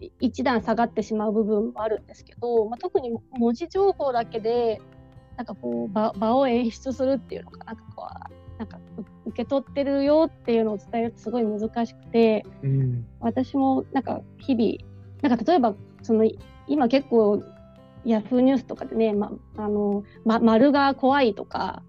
[0.00, 4.80] い一段下がってしまう部分もあるんですけど、まあ、特に文字情報だけで
[5.36, 13.06] なんかこう場場を演出するっていうのかなんかこうなんかう受け取ってるよっていうのを伝えるとすごい難しくてうん。
[13.20, 14.85] 私もなんか日々
[15.28, 16.28] なんか例えばその
[16.66, 17.42] 今結構
[18.04, 21.82] ヤフーニュースとかでね、ま、あの、ま、丸が怖いとか、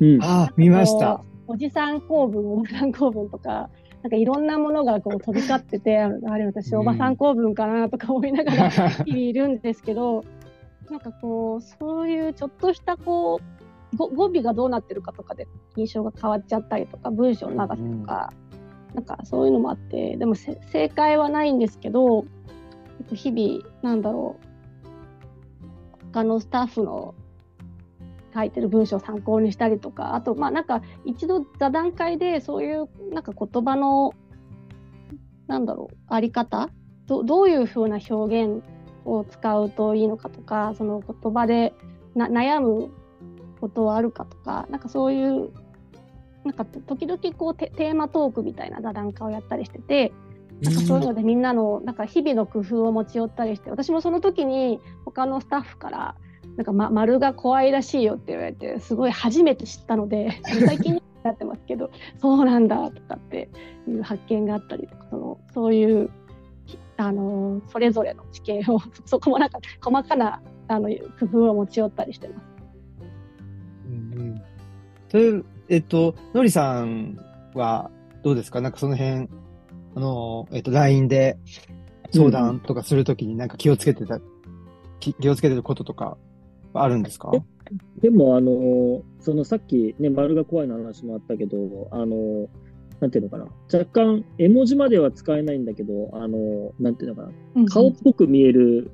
[0.00, 0.22] うん。
[0.22, 1.22] ああ、見ました。
[1.46, 3.70] おじさん公文、おばさん公文とか、
[4.02, 8.68] なんかいろんなものがこう飛び交ってて、ああれ私おばさん公文かなとか思いながら
[9.04, 10.24] 日々いるんですけど、
[10.90, 13.40] なんかこう、そういうちょっとしたこ
[13.94, 18.32] う、ご語尾がどうなってるかとかで印象が変わっちゃったりとか、文章の長さとか、
[18.94, 22.24] なんかそういうのもあって、でもせ正解はないんですけど、
[23.12, 27.14] 日々、なんだろう、他のスタッフの
[28.34, 34.12] 書いてる文章を参考にしたりとか、あと、まあなんか一度座談会でそういうなんか言葉の、
[35.46, 36.70] なんだろう、あり方
[37.06, 38.62] どどういうふうな表現
[39.04, 41.74] を使うといいのかとか、その言葉で
[42.14, 42.90] な悩む
[43.60, 45.50] ことはあるかとか、なんかそういう、
[46.44, 50.12] なんか時々こうテテーマトークみたいな座談会をやったりしてて、
[50.62, 56.14] なんかそういうのでみんなのなんか日々の工夫を持ち寄ったりして、私もその時に他のスタッフから、
[56.56, 63.48] なんか、ま、丸が怖いらしいよって言われて、すごい初めて知ったので、最近になってますけど、 そうなんだとかって
[63.88, 66.10] いう発見があったりとか、そのそういう、
[66.96, 72.46] あのそれぞれの知見を、 そこもなんか細かなあの工夫を持ち寄ったりしてます。
[73.88, 75.42] うんうん。
[75.42, 77.18] と、えっと、のりさん
[77.54, 77.90] は
[78.22, 78.60] どうですか？
[78.60, 79.28] なんかその辺、
[79.94, 81.38] あの、えっ、と、LINE で
[82.12, 84.20] 相談とかするときになんか気をつけてた、
[85.00, 86.16] き気をつけてることとか
[86.74, 87.30] あるんですか？
[88.00, 92.48] でも、あの、そのさっきね、丸が怖いの話もあったけど、あの、
[93.00, 98.90] なんていうのかな、若干絵文字までは使えないんだけど、あの、なんていうのかな、顔っぽく見える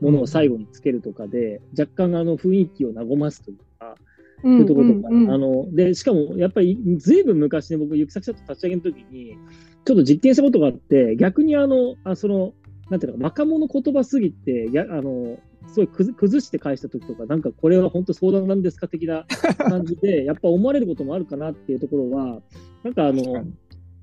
[0.00, 3.96] ものを最後につけるとかで、若干あの雰囲気を和ますというか、
[4.44, 9.36] いうところとか、あの、で、しかもやっぱりずいぶん昔に僕、行き先ちょっと立ち上げの時に、
[9.84, 12.52] ちょっと実験したことがあって、逆にあの、あその、
[12.90, 15.38] なんていうの若者言葉すぎて、やあの、
[15.68, 19.24] すごい崩して返した時とか、なんかこれは本当相談なんですか的な
[19.58, 22.40] 感じで、やっぱ思われることもあるかなっていうところは、
[22.82, 23.44] なんかあの、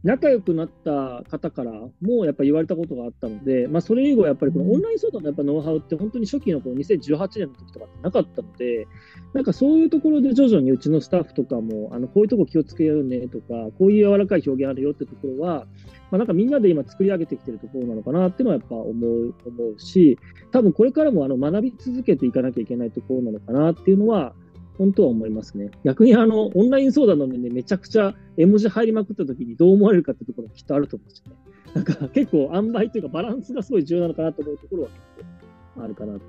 [0.07, 8.87] 仲良くなった方からもやっぱ言われたことがあったので、まあ、それ以後やっぱりこのオンライン相談のやっぱノウハウって本当に初期のこの2018年の時とかってなかったので、
[9.33, 15.65] なんかそういうところで徐々にうちのスタッフとかも、あのこういうとこ気をつけようねとか、こういう柔らかい表現あるよってところは、
[16.09, 20.17] まあ、なんかみんなで今作り上げてきてるところなのかなっていうのはやっぱ思う思うし、
[20.53, 24.33] 多分これからもあの学び続けていかなきゃいけないところなのかなっていうのは、
[24.77, 25.71] 本当は思いますね。
[25.83, 31.37] 逆にあの、オンライン相談の面でめちゃくちゃ絵文字入りまくった時にどう思われるかってところきっとあると思うんですよね。
[31.73, 35.27] なんか結構塩梅というかバランスがすごい重要なのかなと思うところは結
[35.75, 36.21] 構あるかなと。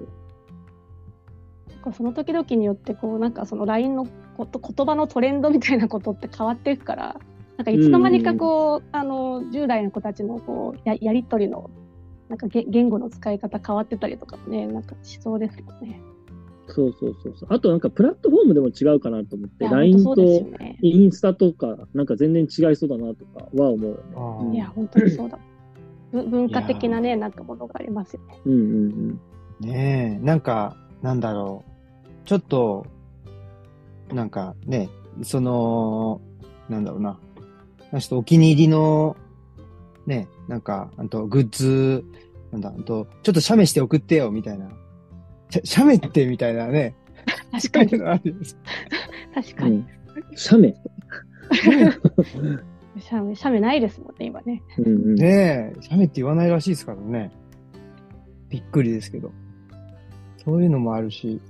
[1.93, 4.07] その時々によってこうなんかその LINE の
[4.37, 7.21] こと言葉のトレンドみたいなことって変わっていくから
[7.57, 11.71] なんかいつの間にかこう、あの10代の子たちのこうややり取りの
[12.29, 16.01] なんか言語の使い方変わってたりとかねなんかしそうですよね。
[16.69, 17.49] そうそうそうそう。
[17.51, 20.23] あとなんかプラットフォームでも違うかなと思って、LINE と
[20.83, 25.39] インスタとか、なんか全然違いそうだなとかは思う、ね、いや、本当にそうだ。
[26.13, 28.41] 文化的なね、なんかものがありますよね。
[28.45, 29.69] うんうんうん。
[29.69, 32.29] ねえ、なんか、なんだろう。
[32.29, 32.87] ちょっと、
[34.13, 34.89] なんかね、
[35.23, 36.21] その、
[36.69, 37.19] なんだろうな。
[37.93, 39.17] ちょっとお気に入りの、
[40.07, 42.05] ね、なんか、あと、グッズ、
[42.53, 44.71] なんだ、あと、ちょっと写メして送ってよ、みたいな
[45.65, 46.95] しゃめってみたいなね。
[47.53, 47.91] 確かに。
[49.35, 49.85] 確かに。
[50.35, 50.75] しゃめ
[53.01, 54.63] しゃめ、しゃめないですもんね、今ね。
[54.79, 57.31] うんうん、ねえ、しゃめって言わないらしいですからね。
[58.49, 59.33] びっくりですけど。
[60.45, 61.41] そういうのもあるし。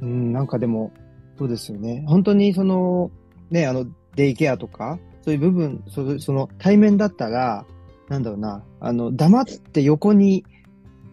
[0.00, 0.92] うん、なんかでも、
[1.38, 2.04] そうですよね。
[2.06, 3.10] 本当にその、
[3.50, 7.64] ね、あの、デイケアとか、そういう部分、そその対面だったら、
[8.08, 10.44] なんだろうな、あの、黙って横に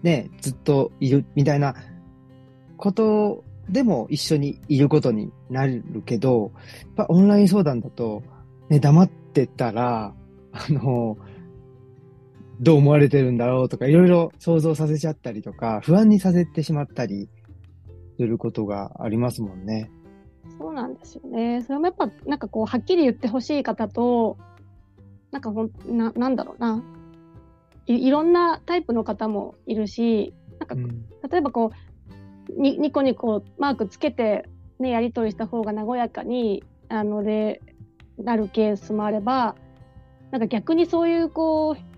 [0.03, 1.75] ね、ずっといるみたいな
[2.77, 8.23] ことでも一緒にいることになるけど、やっぱオンライン相談だと、
[8.69, 10.13] ね、黙ってたら、
[10.51, 11.17] あの、
[12.59, 17.29] どう思われてるんだろうとか、いろいろ想像させちゃったりとか、不安にさせてしまったり
[18.17, 19.91] することがありますもんね。
[20.57, 21.61] そうなんですよね。
[21.63, 24.37] それもやっぱ、なんかこう、はっきり言ってほしい方と、
[25.31, 26.83] なんかほんな、なんだろうな、
[27.87, 31.71] いろんなタイプの方もいるしなんか、うん、例えばこ
[32.49, 34.47] うにニコニコマークつけて、
[34.79, 37.61] ね、やり取りした方が和やかにあので
[38.17, 39.55] なるケースもあれば
[40.31, 41.97] なんか逆にそういうこう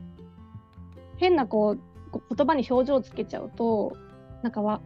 [1.17, 3.95] 変なこう言葉に表情をつけちゃうと
[4.41, 4.81] なんかわ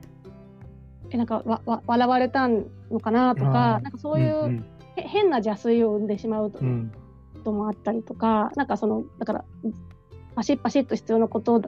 [1.11, 6.91] えなんかわわ笑われたのかなとかなんかそういう、うんうん、変な邪推を生んでしまうと、うん、
[7.33, 9.45] こともあったりとかなんかそのだから
[10.35, 11.61] パシッパシッと必要なこと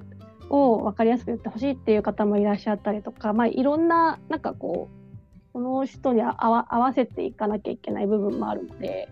[0.50, 9.10] を分かりやすく言ってほしいっていう方もいらっしゃったりとか、まあ、いろんななんかこうこの人に合わせていかなきゃいけない部分もあるので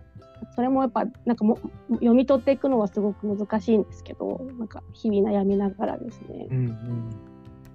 [0.56, 1.58] それもやっぱなんかも
[1.90, 6.48] 読み取っていくのはすごく難しいんですけどなんか日々悩みながらですね。
[6.50, 7.34] うんうん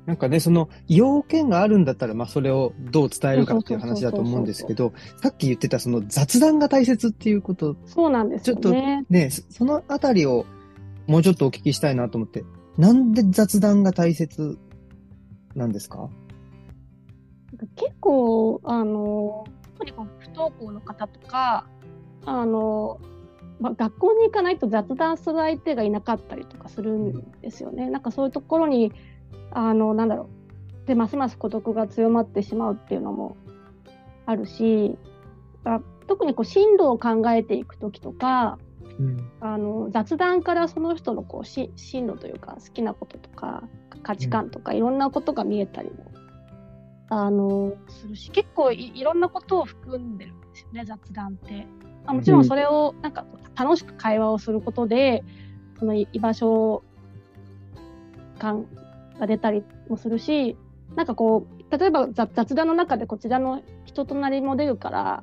[0.09, 7.77] なんかね、その要件があるんだったら、まあそれをどう伝えるかっていう話だと思うんですけど、さっき言ってたその雑談が大切っていうこと。
[7.85, 8.63] そうなんですよね。
[8.63, 10.47] ちょっとね、そのあたりを
[11.09, 12.45] もうちょっとお聞きしたいなと思って、
[12.77, 14.59] なんで雑談が大切
[15.57, 16.09] なんですか？
[17.75, 19.45] 結構、あの、
[19.79, 21.67] 特に不登校の方とか、
[22.25, 23.01] あの、
[23.59, 27.91] まあ、学校に行かないと雑談する相手がいなかったりとかするんですよね。
[27.91, 28.93] なんかそういうところに、
[29.51, 30.29] あの、なんだろ
[30.85, 30.87] う。
[30.87, 33.37] で、ますます孤独が強まってしまうっていうのも
[34.27, 34.97] あるし、
[36.07, 38.59] 特にこう進路を考えていく時とか、
[38.99, 43.63] うん、あの雑談からその人のこうし進路というか好きなこととか
[44.03, 46.11] 価値観とかいろんなことが見えたりも、
[47.11, 51.67] あのするし結構いろんなことを含んでるんですよね雑談って。
[52.07, 55.23] あもちろんそれをなんか楽しく会話をすることで
[55.79, 56.83] その居場所
[58.39, 58.67] 感
[59.21, 60.57] が出たりもするし
[60.97, 65.23] なんかこう例えば雑談の中でこちらの人となりも出るから、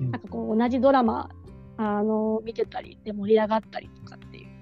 [0.00, 1.28] なんかこう同じドラマ
[1.76, 4.52] あの見てたりで盛り上がったりとかっていう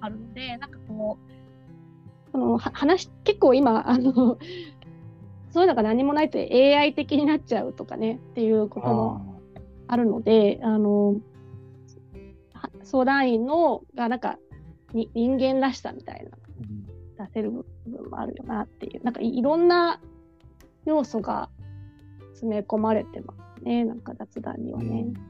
[0.00, 4.38] あるので、なんかこう、そのは話、結構今、あの、
[5.50, 9.40] そういうのが何もないと AI 的になっちゃうとかね、っていうことも
[9.88, 11.16] あるので、あの、
[12.54, 14.38] は相談員のがなんか
[14.92, 16.24] に人間らしさみたい
[17.18, 20.00] な出せる部分もあるよなっていう、なんかいいろんな
[20.84, 21.50] 要素が
[22.32, 25.00] 詰め込まれてますね、なんか雑談にはね。
[25.00, 25.29] うん。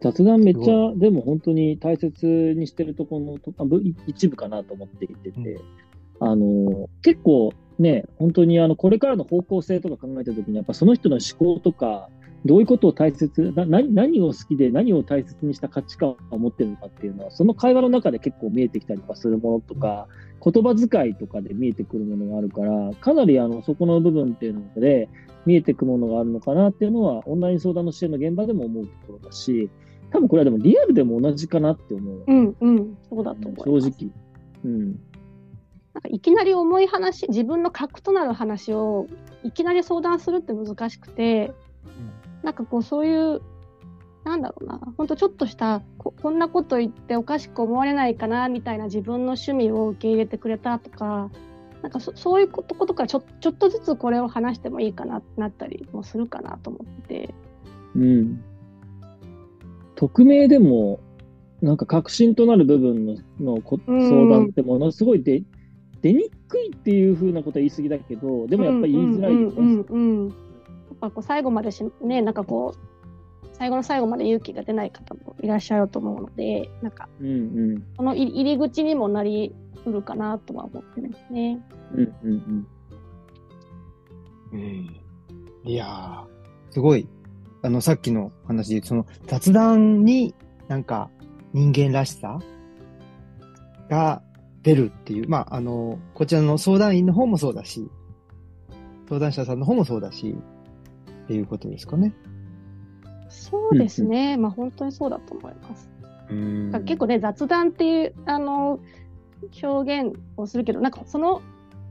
[0.00, 3.52] 雑談めっちすゃ、でも本当に大切にしてるところのと
[4.06, 5.38] 一部かなと思っていてて、
[6.20, 6.28] うん。
[6.28, 12.08] あの、結構ね、本当にあの、これからの方向性とか考えたときに、やっぱその人の思考とか、
[12.44, 20.06] どういうことを大切、な何何を好きで何を大切にした価値観を持ってるのかっていうのは、その会話の中で結構見えてきたりとかするものとか、
[20.42, 25.08] 言葉遣いとかで見えてくるものがあるから、かなりあの、そこの部分っていうので、
[25.46, 29.68] 見えてくるものがあるのかなっていうのは、オンライン相談の支援の現場でも思うところだし、
[30.10, 32.24] 多分これはでもリアルでも同じかなって思う。
[32.26, 33.90] うんうん、そうだと思います。
[33.90, 34.10] 正直。
[34.64, 35.00] うん。
[35.94, 39.06] なんかいきなり重い話、自分の核となる話を
[39.42, 41.52] いきなり相談するって難しくて、
[42.42, 43.42] なんかこうそういう、
[44.24, 51.30] なんだろうな、ほんとちょっとしたこ、こんなこと言っておかしく思われないかなみたいな自分の趣味を受け入れてくれたとか、
[51.82, 57.34] なんかそそういうことことからちょちょっとずつこれを話してもいいかなってなったりもするかなと思ってて。
[57.94, 58.42] うん。
[59.94, 61.00] 匿名でも、
[61.62, 65.42] なんか確信となる部分ののこうん相談ってものすごい出
[66.02, 69.46] 出にくいっていうふうなことは言い過ぎだけど、でもやっぱり言いづらいよね。
[69.56, 70.47] うんうんうんうんやっ
[71.00, 77.30] ぱこう最後までし、ね、なんかこう、最後の最後まで勇気が出ない方もいらっしゃると思うので、なんか、うんう
[77.76, 81.60] んこの入り口にもなりうるかなとは思ってますね。
[81.92, 82.66] うんうんうん
[84.52, 85.00] うん。
[85.64, 86.26] いやー、
[86.70, 87.08] すごい。
[87.62, 90.34] あの、さっきの話で、その雑談に
[90.68, 91.10] なんか
[91.52, 92.38] 人間らしさ
[93.90, 94.22] が
[94.62, 97.90] 出るっていう、まあ、あの、こちらの相談員の方もそうだし、
[99.08, 100.36] 相談者さんの方もそうだし、
[101.28, 102.14] っていうことですかね。
[103.28, 104.38] そうですね。
[104.38, 105.90] まあ本当にそうだと思います。
[106.86, 108.80] 結構ね、雑談っていう、あの、
[109.62, 111.42] 表現をするけど、なんかその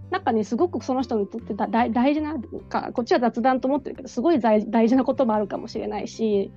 [0.09, 2.35] 中にすごくその人にとってだ大大事な
[2.67, 6.51] か、こっちは雑談と思ってるけど、すごい大大事なこともあるかもしれないし、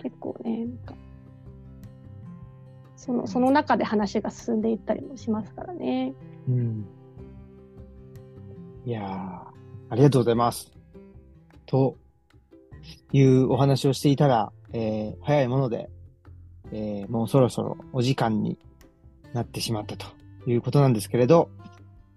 [0.00, 0.94] 結構ね、なんか、
[2.94, 6.14] そのその中で話が進んでいったりもしますからね。
[6.48, 6.86] うん。
[8.86, 9.04] いやー、
[9.90, 10.73] ありがとうございます。
[11.74, 11.96] と
[13.12, 15.90] いうお話をしていたら、えー早いもので、
[16.70, 18.58] えーもうそろそろお時間に
[19.32, 20.06] なってしまったと
[20.46, 21.50] いうことなんですけれど、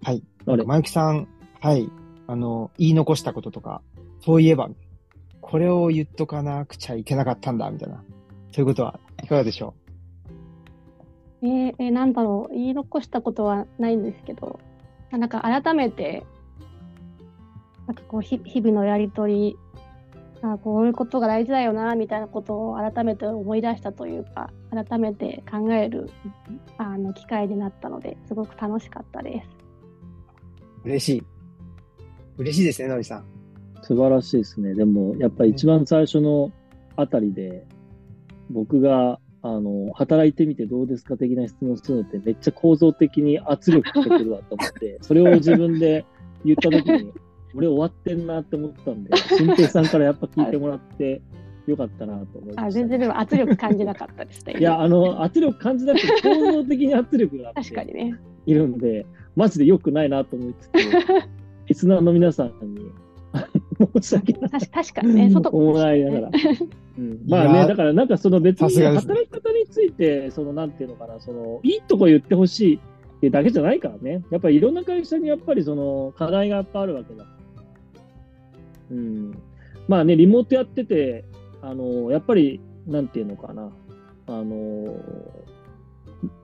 [0.04, 0.22] はい。
[0.46, 0.64] あれ？
[0.64, 1.28] まゆきさん、
[1.60, 1.90] はい。
[2.28, 3.82] あの、言い残したこととか、
[4.20, 4.70] そういえば、
[5.42, 8.04] これを言っとかなくちゃいけなかったんだ、みたいな。
[8.52, 9.74] そういうことはいかがでしょ
[11.42, 14.60] えーえーなんだろう、言い残したことはないんですけど、
[15.10, 16.28] なんか改めて、
[17.88, 19.58] なんかこう、ひ日々のやりとり、
[20.42, 26.10] あこういうことが大事だよな、みたいなことを改めて思い出したというか、改めて考える
[26.78, 29.50] あの機会になったので、すごく楽しかったです。
[30.84, 31.24] う嬉しい。
[32.38, 33.26] 嬉しいですね、のりさん。
[33.82, 34.76] 素晴らしいですね。
[34.76, 36.52] でも、やっぱり一番最初の
[36.96, 37.66] あたりで、
[38.50, 46.06] 僕が、あの、働いてみてどうですか的な質問するのってめっちゃ構造的に圧力かけてるわと思って、それを自分で
[46.44, 47.14] 言った時に、
[47.56, 51.22] 俺終わってんなって思ったんで、新平さんからやっぱ聞いてもらって
[51.68, 52.80] よかったなと思いまあした。
[52.80, 54.56] 全然でも圧力感じなかったですね。
[54.60, 58.20] いや、あの、圧力感じなくて構造的に圧力があって確かにね。
[58.46, 60.72] いるんで、マジで良くないなと思いつつ、
[61.68, 62.92] リスナーの皆さんに
[63.94, 64.50] 申し訳ない。
[64.50, 66.30] 確確かにね、外思いながら。
[66.98, 72.76] うん、まあね、だからなんかその別に働き方について、そのなんていうのかな、そのいいとこ言ってほしい
[73.18, 74.24] ってだけじゃないからね。
[74.32, 77.26] やっぱりいろんな会社にやっぱりその課題がやっぱあるわけだ。
[78.92, 79.38] うん。
[79.88, 81.26] まあね、リモートやってて、
[81.62, 83.72] あの、やっぱり、なんていうのかな、
[84.28, 84.96] あの、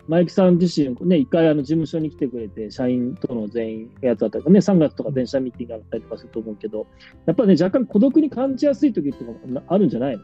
[0.07, 6.87] 前木さん自身、ね、一回あの事務所に来てくれて、社員との全員やつだったりとかね、3月とか電車ミーティングあったりとかすると思うけど、
[7.25, 10.23] やっぱね、若干孤独に感じやすい時っていうのがあるんじゃないの？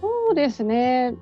[0.00, 1.14] そうですね。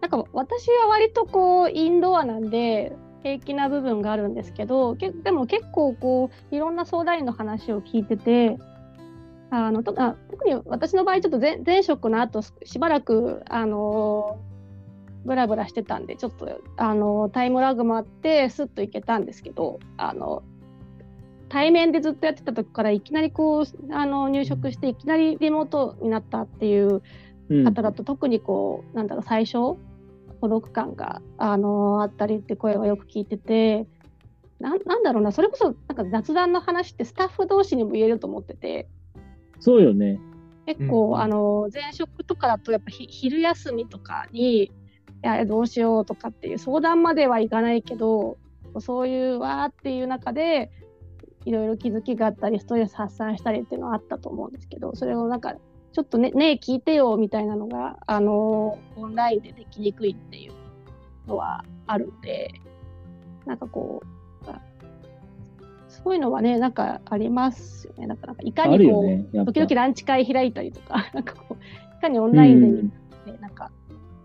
[0.00, 2.92] なんか私は割とこうインドアなんで
[3.22, 8.58] 平気な部分があるんですけど、けでも結構こういろんな相談員の話を聞いてて、
[9.50, 14.38] あのとあ特に私の場合ちょっと前前職の後しばらくあの
[15.24, 20.42] ブラブラしてたんでちょっとあのタイムラグもあってスッといけたんですけど、あの
[21.48, 27.02] 対面でずっとやってた時からいきなりこうあの入職していきなりリモートになったっていう
[27.48, 29.78] うん方だと特にこうなんだろう最初
[30.40, 33.86] 孤独感が、あのあったりって声はよく聞いてて、
[34.60, 38.88] ななんだろうな、それこそなんか雑談の話ってスタッフ同士にも言えると思ってて、
[39.60, 40.20] そうよね。
[40.66, 44.70] 結構、うんあの前職とかだとやっぱひ昼休みとかにい
[45.22, 48.36] やどうしようとかっていう相談まではいかないけど
[48.80, 50.70] そういうわーっていう中で
[51.46, 55.54] いろいろ気づきがあったりストレス発散したりっていうのはあったと思うんですけどそれをなんか
[55.92, 60.52] ちょっとねねえ聞いてよみたいなのがあのオンラインでできにくいっていう
[61.26, 62.54] のはあるんで
[63.46, 64.02] なんかこ
[64.46, 64.60] うあ
[65.88, 69.44] そういうのはねなんかありますよねなんかなんかいかあにこう、ね。
[69.44, 72.92] 時々ランチ会開いたりとか、 なんかこう、いかにオンラインでうん
[73.26, 73.70] ね、なんか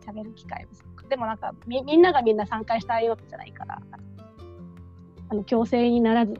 [0.06, 1.08] 喋る機会をするか。
[1.08, 3.82] でもなんかみ、みんながみんな参加したいわけじゃないから、
[5.30, 6.40] あの強制にならず、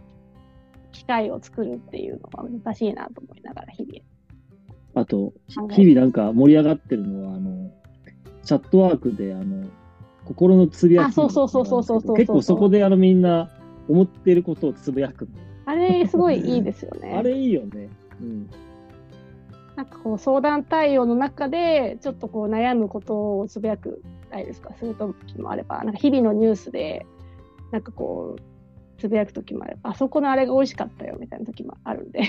[0.92, 4.02] 機会を作るっていうのは難しいなと思いながら、日々。
[4.96, 5.34] あと、
[5.72, 7.72] 日々なんか盛り上がってるのは、あの、
[8.44, 9.66] チャットワークで、あの、
[10.26, 13.50] 心のつぶやきあそうそうそうそうそうそう結構そこであのみんな
[13.90, 15.28] 思っていることをつぶやく。
[15.66, 17.16] あれ、すごいいいですよね。
[17.18, 17.90] あれいいよね。
[18.22, 18.50] うん。
[19.76, 27.06] なんかこう、相談対応の中で、ちょっとこう、悩むことをつぶやく、ないですか、するときもあれば、なんか日々のニュースで、
[27.72, 28.42] なんかこう、
[29.02, 32.22] つぶやくときもあれば、あそこのあれが美味しかったよみたいなときもあるんで。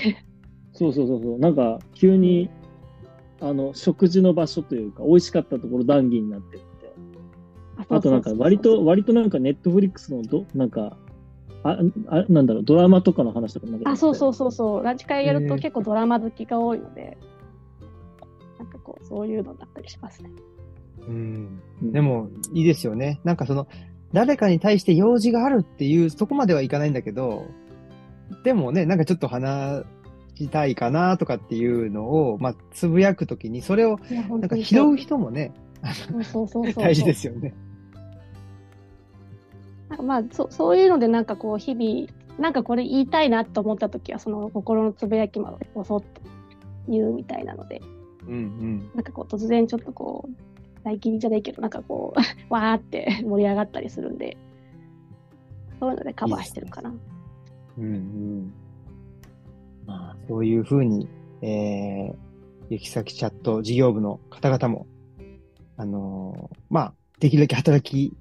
[0.75, 1.39] そうそうそうそう。
[1.39, 2.49] なんか、急に、
[3.39, 6.65] あの、食事の場所というか、美味しかったところ談義になってって。
[7.89, 10.97] あとなんか、割と、割となんか、ネットフリックスのど、なんか、
[11.63, 13.89] あ、あなんだろう、ドラマとかの話とかなんか。
[13.89, 14.83] あ、そうそうそうそう。
[14.83, 17.17] ランチ会やると結構ドラマ好きが多いので、
[18.59, 20.29] なんかこう、そういうのだったりしますね。
[21.07, 21.59] うん。
[21.81, 23.21] うんで、も、いいですよね。
[23.23, 23.67] なんかその、
[24.13, 27.47] 誰かに対して用事があるっていう、そこまではいかないんだけど、
[28.43, 29.83] でもね、なんかちょっと話
[30.35, 35.53] したいかなとかっていうのを、まあ、つぶやくときに、それを、なんか拾う人もね。
[36.75, 37.53] 大事ですよね。
[39.89, 42.07] なんかまあそ、そういうので、なんかこう、日々、
[42.39, 46.07] なんかこれ言いたいなと思ったときは、その心のつぶやきまで、こそっと
[46.89, 47.81] 言うみたいなので、
[48.27, 48.89] うんうん。
[48.95, 50.31] なんかこう、突然ちょっとこう、
[50.83, 54.37] 大切りじゃないけど、なんかこう、わーって盛り上がったりするんで、
[55.79, 56.93] そういうのでカバーしてるかな。
[57.77, 58.53] うんうん。
[59.85, 61.07] まあ、そういうふうに、
[61.41, 62.15] えー、
[62.69, 64.87] 行き先チャット事業部の方々も、
[65.77, 68.15] あのーまあ、できるだけ働き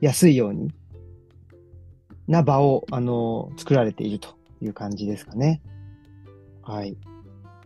[0.00, 0.70] やすいように、
[2.28, 5.62] な場を、あのー作られているという感じですかね。
[6.62, 6.96] はい。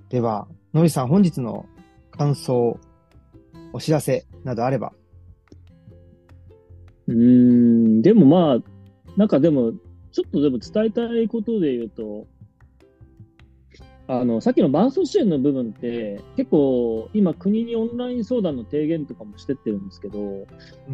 [0.08, 1.66] では、のりさん、本日の
[2.10, 2.78] 感想、
[3.72, 4.92] お知らせなどあれば。
[7.06, 8.58] うーん、でもまあ、
[9.16, 9.72] なんかでも、
[10.12, 12.26] ちょっとでも伝えたいことで言うと、
[14.12, 20.48] あの、さっきの伴走支援の部分って、結構、今国にオンライン相談の提言とかもしてってるんですけど、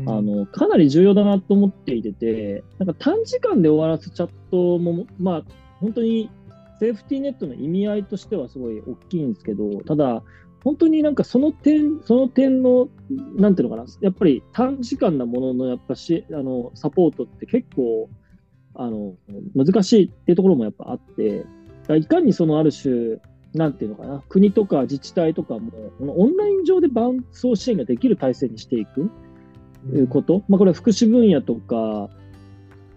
[0.07, 5.43] あの、かなり重要だなと思っていてて、なんか短時間で終わらすチャットも、まあ、
[5.81, 6.29] 本当に
[6.79, 10.23] セーフティーネットの意味合いとしてはすごい大きいんですけど、ただ、
[10.63, 12.89] 本当になんかその点、その点の、
[13.37, 18.11] なんていうのかな、やっぱり短時間なものの、やっぱし、あの、サポートって結構、
[18.75, 19.15] あの、
[19.55, 21.47] 難しいっていうところもやっぱあって、
[21.95, 23.19] いかにそのある種、
[23.55, 29.11] なんていうのかな、国とか自治体とかも、このオンライン上で伴走支援ができる体制にしていく。
[30.09, 32.11] こと、まあ、これは福祉分野とか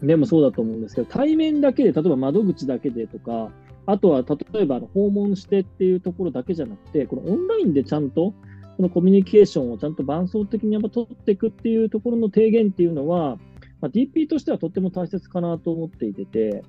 [0.02, 3.52] でもそうだと思うんですけど、対面だけで、例えば窓口だけでとか、
[3.86, 8.34] あとは例えば訪問してっていうところだけじゃなくて、このオンラインでちゃんと、
[8.78, 13.38] このコミュニケーションをちゃんと伴走的にやっぱ取っていくっていうところの提言っていうのは、
[13.82, 16.64] まあ、DP としてはとっても大切かなと思っていてて、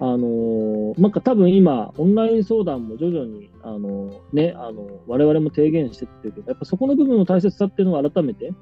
[0.00, 8.52] あのーなんか多分今、オンライン相談も徐々に、あのーね、あの我々も提言してってるけど、やっぱそこの部分の大切さっていうのを改めて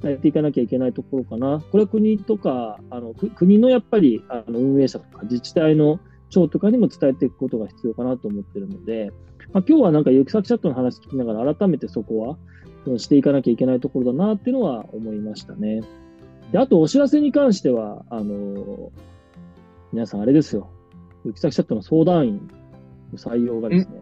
[0.00, 1.62] 伝えていかなきゃいけないところかな。
[1.70, 9.10] これは国とか、あの国のやっぱりあの運営者とか自治体の長とかにも伝えていくことが必要かなと思ってるので、
[9.52, 15.82] まあ、今日はなんか行き先チャットの話聞きながら改めてそこはしていかなきゃいけないところだなっていうのは思いましたね。
[16.52, 18.90] で、あとお知らせに関しては、あの
[19.92, 20.70] 皆さんあれですよ。
[21.24, 22.50] 行き先チャットの相談員
[23.12, 24.00] の採用がですね、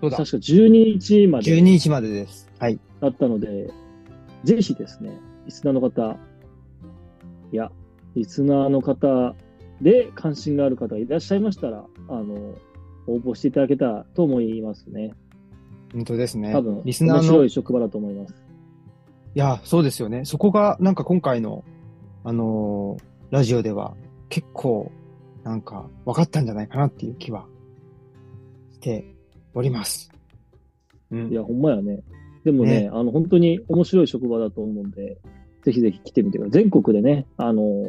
[0.00, 0.30] そうだ確。
[0.32, 0.68] か12
[0.98, 2.50] 日まで12日までです。
[2.58, 2.78] はい。
[3.00, 3.70] だったので、
[4.44, 6.16] ぜひですね、リスナーの方、
[7.52, 7.70] いや、
[8.14, 9.34] リスナーの方
[9.80, 12.54] で関心がある方がいらっしゃいましたら、あの、
[13.06, 15.12] 応募していただけたらと思いますね。
[15.92, 16.52] 本当ですね。
[16.52, 18.34] 多分、リスナーの面白い職場だと思います。
[19.34, 20.24] いや、そうですよね。
[20.24, 21.64] そこが、なんか今回の、
[22.24, 23.96] あのーラジオでは、
[24.28, 24.92] 結構、
[25.44, 27.46] なんか、分かったんじゃないかなっていう気は、
[28.72, 29.14] して
[29.54, 30.10] おります。
[31.10, 31.30] うん。
[31.30, 32.00] いや、ほんまやね。
[32.44, 35.18] でもね、ねあの、本当に面白い職場だと思うんで、
[35.62, 36.62] ぜひぜひ来てみてください。
[36.62, 37.84] 全国でね、あの、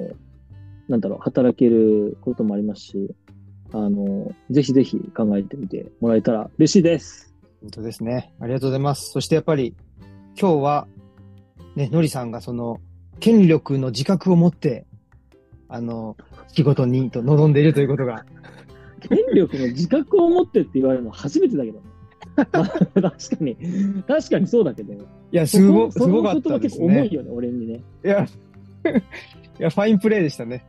[0.88, 3.16] なんだろう、働けることもありますし、
[3.72, 7.34] あの、ぜひぜひ考えてみてもらえたら嬉しいです。
[7.62, 8.34] 本当ですね。
[8.40, 9.12] ありがとうございます。
[9.12, 9.76] そしてやっぱり、
[10.40, 10.88] 今日は、
[11.76, 12.80] ね、のりさんがその、
[13.20, 14.86] 権力の自覚を持って、
[15.68, 16.16] あの、
[16.56, 18.26] 仕事にと望んでいるということが、
[19.02, 21.82] 権力の自覚を持ってって言われるの初めてだけど
[22.36, 23.10] 確か
[23.42, 23.56] に、
[24.08, 24.98] 確かにそうだけど、い
[25.32, 26.86] や、すご、すごかったですね。
[26.86, 27.84] 重いよね、俺にね。
[28.04, 28.26] いや、
[29.60, 30.66] いや、ファインプレーでしたね。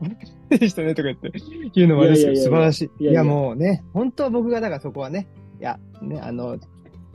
[0.49, 1.33] でしたね、とか言って、
[1.75, 3.05] 言うのもあれですけど、素晴らしい。
[3.05, 5.27] いやいやもうね、本当は僕が、だからそこはね、
[5.61, 6.57] いや、ね、あの、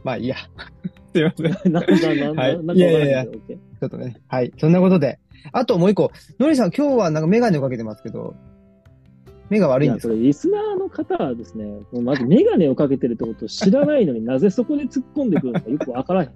[0.03, 0.35] まあいいや。
[1.13, 1.73] すいません。
[1.73, 4.15] はいいやいやいやないけど、OK ょっとね。
[4.27, 4.53] はい。
[4.57, 5.19] そんなことで。
[5.51, 8.35] あともう一個、のりさん今日はなんかメガネをかけてますけど、
[9.51, 10.13] 目が悪いんや、ですか？
[10.15, 16.31] リスナーの方はですね、もうまずメガネをかけてるってことを知らないのになぜそこで突っ込んでくるのかよくわからへん。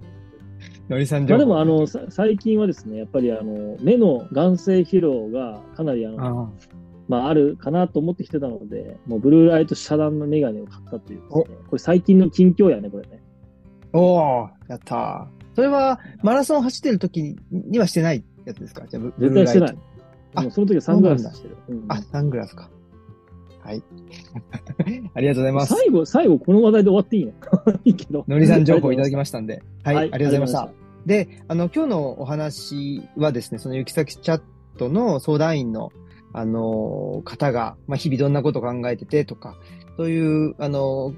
[0.88, 1.34] のりさんま。
[1.34, 6.50] あでも、あの、さ最近はですね、やっぱりあの、目の眼性疲労がかなりあの、あ
[7.08, 13.22] まああるかなと思ってきてたので、もうブルーライト遮断のメガネを買ったというね、これ最近の近況やね、これね。
[13.92, 15.26] あおー、やったー。
[15.54, 18.86] それは、マラソン走ってる時ににはしてないやつですか？
[18.86, 19.78] じゃあ、ブ絶対してない。
[20.34, 21.56] あその時はサングラスしてる。
[21.68, 22.68] うんあ、サングラスか。
[23.66, 23.82] はい。
[25.14, 25.74] ありがとうございます。
[25.74, 27.32] 最後、最後この話題で終わっていいの
[27.84, 28.24] いいけど。
[28.28, 29.60] のりさん情報いただきまましたんで。
[29.82, 30.70] はい、ありがとうございました。
[31.04, 34.42] で、あの、今日のお話はですね、そのユキサキチャッ
[34.78, 35.90] トの相談員の、
[36.32, 39.56] あの、方が、まあ、日々どんなことを考えててとか、
[39.96, 41.12] そういう、あの、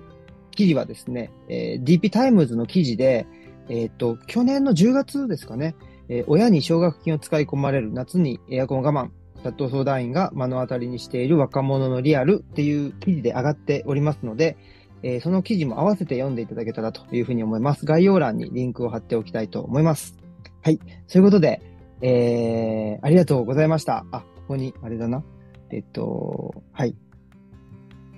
[0.53, 3.27] 記事はですね、えー DP タイムズの記事で、
[3.69, 5.75] えっ、と、去年の10月ですかね、
[6.09, 9.11] えー親に奨学金を使い込まれる夏にエアコン我慢、
[9.43, 14.57] チャット相談員が目の当たりにしている若者のリアルっていう記事で上がっておりますので、
[15.03, 17.87] えーその記事も合わせて読んでいただけたらというふうに思います。
[17.87, 20.17] 概要欄にリンクを貼っておきたいと思います。
[20.63, 20.81] はい。
[21.07, 21.63] そういうことで、
[22.01, 24.05] えー、ありがとうございました。
[24.11, 25.23] あ、ここに、あれだな。
[25.71, 26.97] えっと、はい。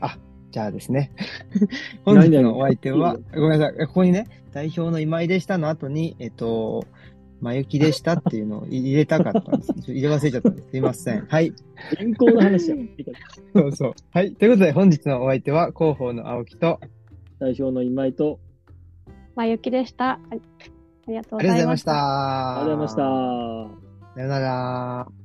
[0.01, 0.17] あ、
[0.51, 1.13] じゃあですね。
[2.05, 3.87] 本日のお相手は、ごめんなさい。
[3.87, 6.85] ここにね、代表の今井でしたの後に、えっと、
[7.41, 9.73] まゆきでしたっていうのを入れたかったんです。
[9.91, 10.71] 入れ忘れちゃったんです。
[10.71, 11.27] すいません。
[11.27, 11.53] はい。
[11.97, 12.77] 健康の話や。
[13.55, 13.95] そうそう。
[14.13, 14.35] はい。
[14.35, 16.81] ということで、本日のお相手は、広報の青木と、
[17.39, 18.39] 代表の今井と、
[19.35, 20.11] まゆきでした。
[20.11, 20.35] ああ
[21.09, 21.83] りがとうございまし。
[21.83, 22.61] た。
[22.61, 23.71] ありがとうございまし
[24.11, 24.15] た。
[24.15, 25.20] さよなら。